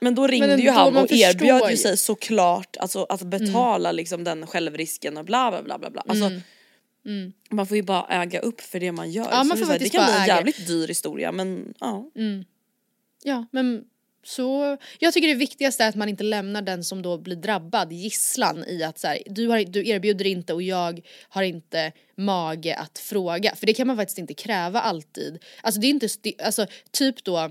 [0.00, 4.24] Men då ringde Men ju han och erbjöd ju sig såklart alltså, att betala liksom
[4.24, 5.90] den självrisken och bla bla bla bla.
[5.90, 6.02] bla.
[6.08, 6.30] Alltså,
[7.50, 9.28] Man får ju bara äga upp för det man gör.
[9.30, 10.36] Ja, man Så får det, är så här, det kan bli en äga.
[10.36, 12.10] jävligt dyr historia men ja.
[13.22, 13.84] Ja, men
[14.24, 14.76] så...
[14.98, 18.64] Jag tycker det viktigaste är att man inte lämnar den som då blir drabbad gisslan
[18.68, 22.98] i att så här, du, har, du erbjuder inte och jag har inte mage att
[22.98, 23.54] fråga.
[23.54, 25.42] För det kan man faktiskt inte kräva alltid.
[25.62, 26.08] Alltså det är inte,
[26.44, 27.50] alltså typ då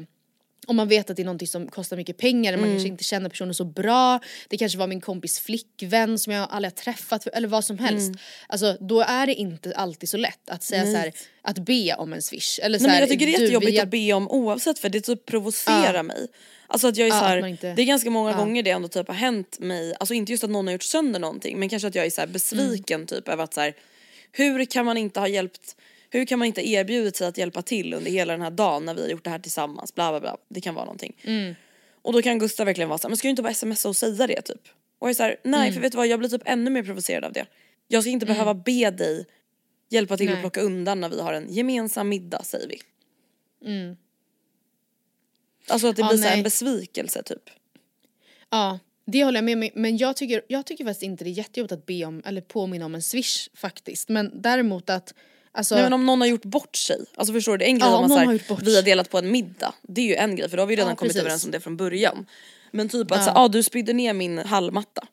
[0.68, 3.30] om man vet att det är någonting som kostar mycket pengar, man kanske inte känner
[3.30, 7.48] personen så bra, det kanske var min kompis flickvän som jag aldrig har träffat eller
[7.48, 8.12] vad som helst.
[8.48, 11.12] Alltså då är det inte alltid så lätt att säga så här,
[11.42, 12.60] att be om en swish.
[12.64, 14.90] Eller så Nej, men här, jag tycker det är jättejobbigt att be om oavsett för
[14.90, 16.04] det typ provocerar Ja.
[16.04, 16.28] mig.
[16.68, 18.38] Alltså att jag är Ja, så här, inte- det är ganska många Ja.
[18.38, 21.20] gånger det ändå typ har hänt mig, alltså inte just att någon har gjort sönder
[21.20, 23.08] någonting men kanske att jag är så här besviken Mm.
[23.08, 23.72] typ över att så
[24.32, 25.76] hur kan man inte ha hjälpt,
[26.14, 28.94] hur kan man inte erbjudit sig att hjälpa till under hela den här dagen när
[28.94, 31.16] vi har gjort det här tillsammans, bla bla bla, det kan vara någonting.
[31.24, 31.56] Mm.
[32.02, 34.28] Och då kan Gustav verkligen vara såhär, men ska du inte bara smsa och säga
[34.28, 34.62] det typ?
[35.00, 35.74] Och jag är såhär, nej Mm.
[35.74, 37.46] för vet du vad jag blir typ ännu mer provocerad av det.
[37.88, 39.26] Jag ska inte behöva be dig
[39.90, 40.36] hjälpa till Nej.
[40.36, 42.82] att plocka undan när vi har en gemensam middag säger vi.
[45.68, 46.44] Alltså att det Ja, blir så här en nej.
[46.44, 47.50] besvikelse typ.
[48.50, 49.82] Ja, det håller jag med om.
[49.82, 52.86] Men jag tycker, jag tycker faktiskt inte det är jättejobbigt att be om eller påminna
[52.86, 54.10] om en swish faktiskt.
[54.10, 55.14] Men däremot att
[55.56, 57.80] Alltså, Nej men om någon har gjort bort sig, alltså förstår du det är en
[57.80, 60.06] grej Ja, om man någon så har vi har delat på en middag, det är
[60.06, 62.26] ju en grej för då har vi redan Ja, kommit överens om det från början.
[62.72, 63.24] Men typ att Ja.
[63.24, 65.08] så här, ah, du spydde ner min hallmatta.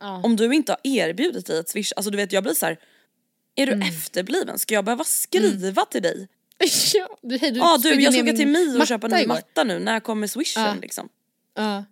[0.00, 0.20] ja.
[0.24, 2.78] Om du inte har erbjudit dig ett swish, alltså du vet jag blir så här.
[3.54, 3.80] Är Mm.
[3.80, 4.58] du efterbliven?
[4.58, 6.28] Ska jag behöva skriva till dig?
[6.94, 9.26] ja, du, hej, du ah, du jag ska åka till Mi och köpa en ny
[9.26, 10.74] matta nu, när kommer swishen Ja.
[10.82, 11.08] liksom?
[11.54, 11.84] Ja.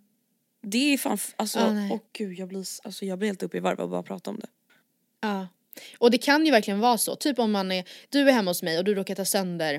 [0.63, 1.99] Det är fan, alltså åh nej.
[2.13, 4.39] gud jag blir, alltså, jag blir helt uppe i varv av att bara prata om
[4.39, 4.47] det.
[5.21, 5.47] Ja.
[5.97, 8.63] Och det kan ju verkligen vara så, typ om man är, du är hemma hos
[8.63, 9.73] mig och du råkar ta sönder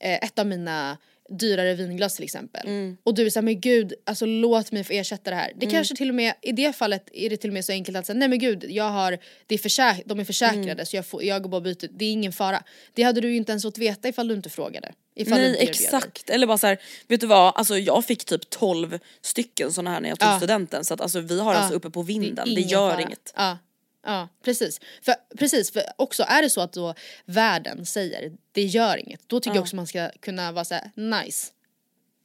[0.00, 0.98] eh, ett av mina
[1.38, 2.66] dyrare vinglas till exempel.
[2.66, 2.96] Mm.
[3.02, 5.52] Och du är såhär, men gud, alltså låt mig få ersätta det här.
[5.56, 7.96] Det kanske till och med, i det fallet är det till och med så enkelt
[7.96, 10.86] att säga, nej men gud, jag har, det är försäk- de är försäkrade Mm.
[10.86, 12.62] så jag, får, jag går bara och byter, det är ingen fara.
[12.94, 14.92] Det hade du ju inte ens fått veta ifall du inte frågade.
[15.14, 16.78] Ifall Nej exakt, eller bara så här,
[17.08, 20.36] vet du vad, alltså jag fick typ 12 stycken såna här när jag tog Ja.
[20.36, 21.58] studenten så att alltså vi har Ja.
[21.58, 23.00] alltså uppe på vinden, det, ingen gör fara.
[23.02, 23.32] inget.
[23.36, 23.58] Ja,
[24.06, 24.80] ja precis.
[25.02, 26.94] För, precis, för också är det så att då
[27.24, 31.52] världen säger det gör inget, då tycker jag också man ska kunna vara såhär nice.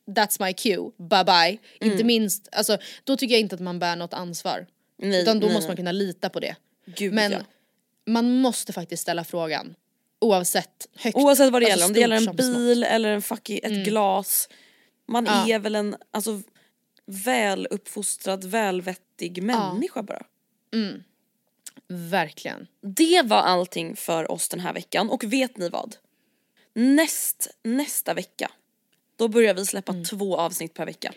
[0.08, 1.58] That's my cue, bye bye.
[1.90, 4.68] Inte minst, alltså då tycker jag inte att man bär något ansvar.
[4.98, 6.56] Nej, utan då nej, måste man kunna lita på det.
[6.86, 7.40] Gud Men ja.
[8.06, 9.76] man måste faktiskt ställa frågan.
[10.22, 11.18] Oavsett högt.
[11.18, 12.38] Oavsett vad det alltså gäller, om det gäller en smått.
[12.38, 14.50] bil eller en fucking, ett glas.
[15.08, 15.50] Man Ja.
[15.50, 16.42] är väl en alltså,
[17.06, 20.26] väluppfostrad, välvettig människa bara.
[21.96, 22.68] Verkligen.
[22.82, 25.96] Det var allting för oss den här veckan och vet ni vad?
[26.74, 28.52] Näst, nästa vecka,
[29.18, 30.04] då börjar vi släppa Mm.
[30.06, 31.14] två avsnitt per vecka.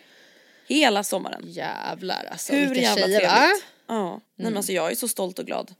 [0.67, 1.41] Hela sommaren.
[1.45, 3.37] Jävlar alltså Hur vilka jävla tjejer va?
[3.45, 3.57] Mm.
[3.87, 5.73] Ja, nej men alltså jag är så stolt och glad.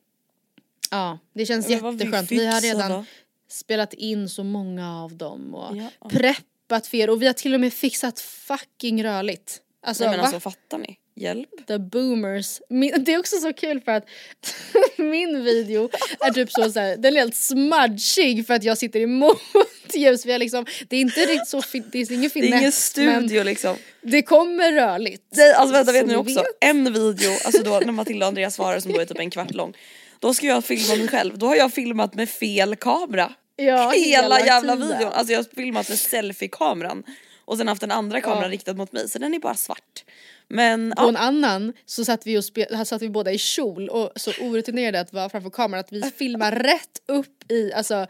[0.92, 2.32] Ja det känns vad vi jätteskönt.
[2.32, 3.06] Vi har redan
[3.50, 6.10] spelat in så många av dem och Ja.
[6.10, 9.62] preppat för er och vi har till och med fixat fucking rörligt.
[9.82, 10.26] Alltså, nej men va?
[10.26, 10.98] alltså fattar ni?
[11.18, 11.50] Hjälp.
[11.68, 12.62] The boomers.
[12.70, 14.06] Min, det är också så kul för att
[14.98, 15.90] min video
[16.20, 19.42] är typ så, så här, den är helt smudgig för att jag sitter emot
[19.94, 20.26] ljus.
[20.26, 22.60] Vi har liksom, det är inte riktigt så, fin- det är ingen Det är finess
[22.62, 23.76] ingen studio liksom.
[24.02, 25.24] det kommer rörligt.
[25.36, 26.48] Nej, alltså vänta vet ni också, vet.
[26.62, 29.54] en video, alltså då när Matilda och Andreas svarar som då är typ en kvart
[29.54, 29.74] lång.
[30.20, 33.34] Då ska jag filma mig själv, då har jag filmat med fel kamera.
[33.56, 34.88] Ja, hela, jävla tiden.
[34.90, 37.04] videon, alltså jag har filmat med selfie-kameran.
[37.46, 38.50] Och sen haft den andra kameran Ja.
[38.50, 40.04] riktad mot mig så den är bara svart.
[40.50, 42.44] Men På ja, en annan så satt vi, och
[42.88, 46.52] satt vi båda i kjol och så orutinerade att vara framför kameran att vi filmar
[46.52, 48.08] rätt upp i, alltså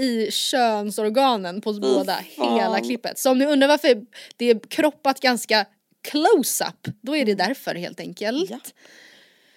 [0.00, 2.58] i könsorganen på oss båda, fan.
[2.58, 3.18] hela klippet.
[3.18, 4.06] Så om ni undrar varför
[4.36, 5.66] det är kroppat ganska
[6.02, 8.50] close-up, då är det därför helt enkelt.
[8.50, 8.58] Ja.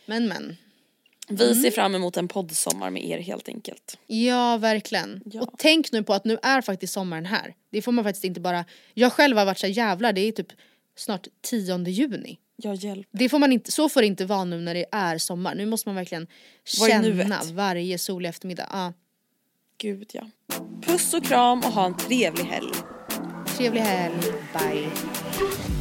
[0.05, 0.57] Men men.
[1.27, 1.63] vi Mm.
[1.63, 3.97] ser fram emot en poddsommar med er helt enkelt.
[4.07, 5.21] Ja verkligen.
[5.25, 5.41] Ja.
[5.41, 7.53] Och tänk nu på att nu är faktiskt sommaren här.
[7.71, 10.51] Det får man faktiskt inte bara, jag själv har varit så jävlar det är typ
[10.95, 12.39] snart 10 juni.
[12.55, 13.07] Ja hjälp.
[13.11, 15.55] Det får man inte, så får det inte vara nu när det är sommar.
[15.55, 16.27] Nu måste man verkligen
[16.63, 18.67] känna varje solig eftermiddag.
[18.71, 18.93] Ja.
[19.77, 20.29] Gud ja.
[20.81, 22.73] Puss och kram och ha en trevlig helg.
[23.57, 24.21] Trevlig helg,
[24.53, 25.80] bye.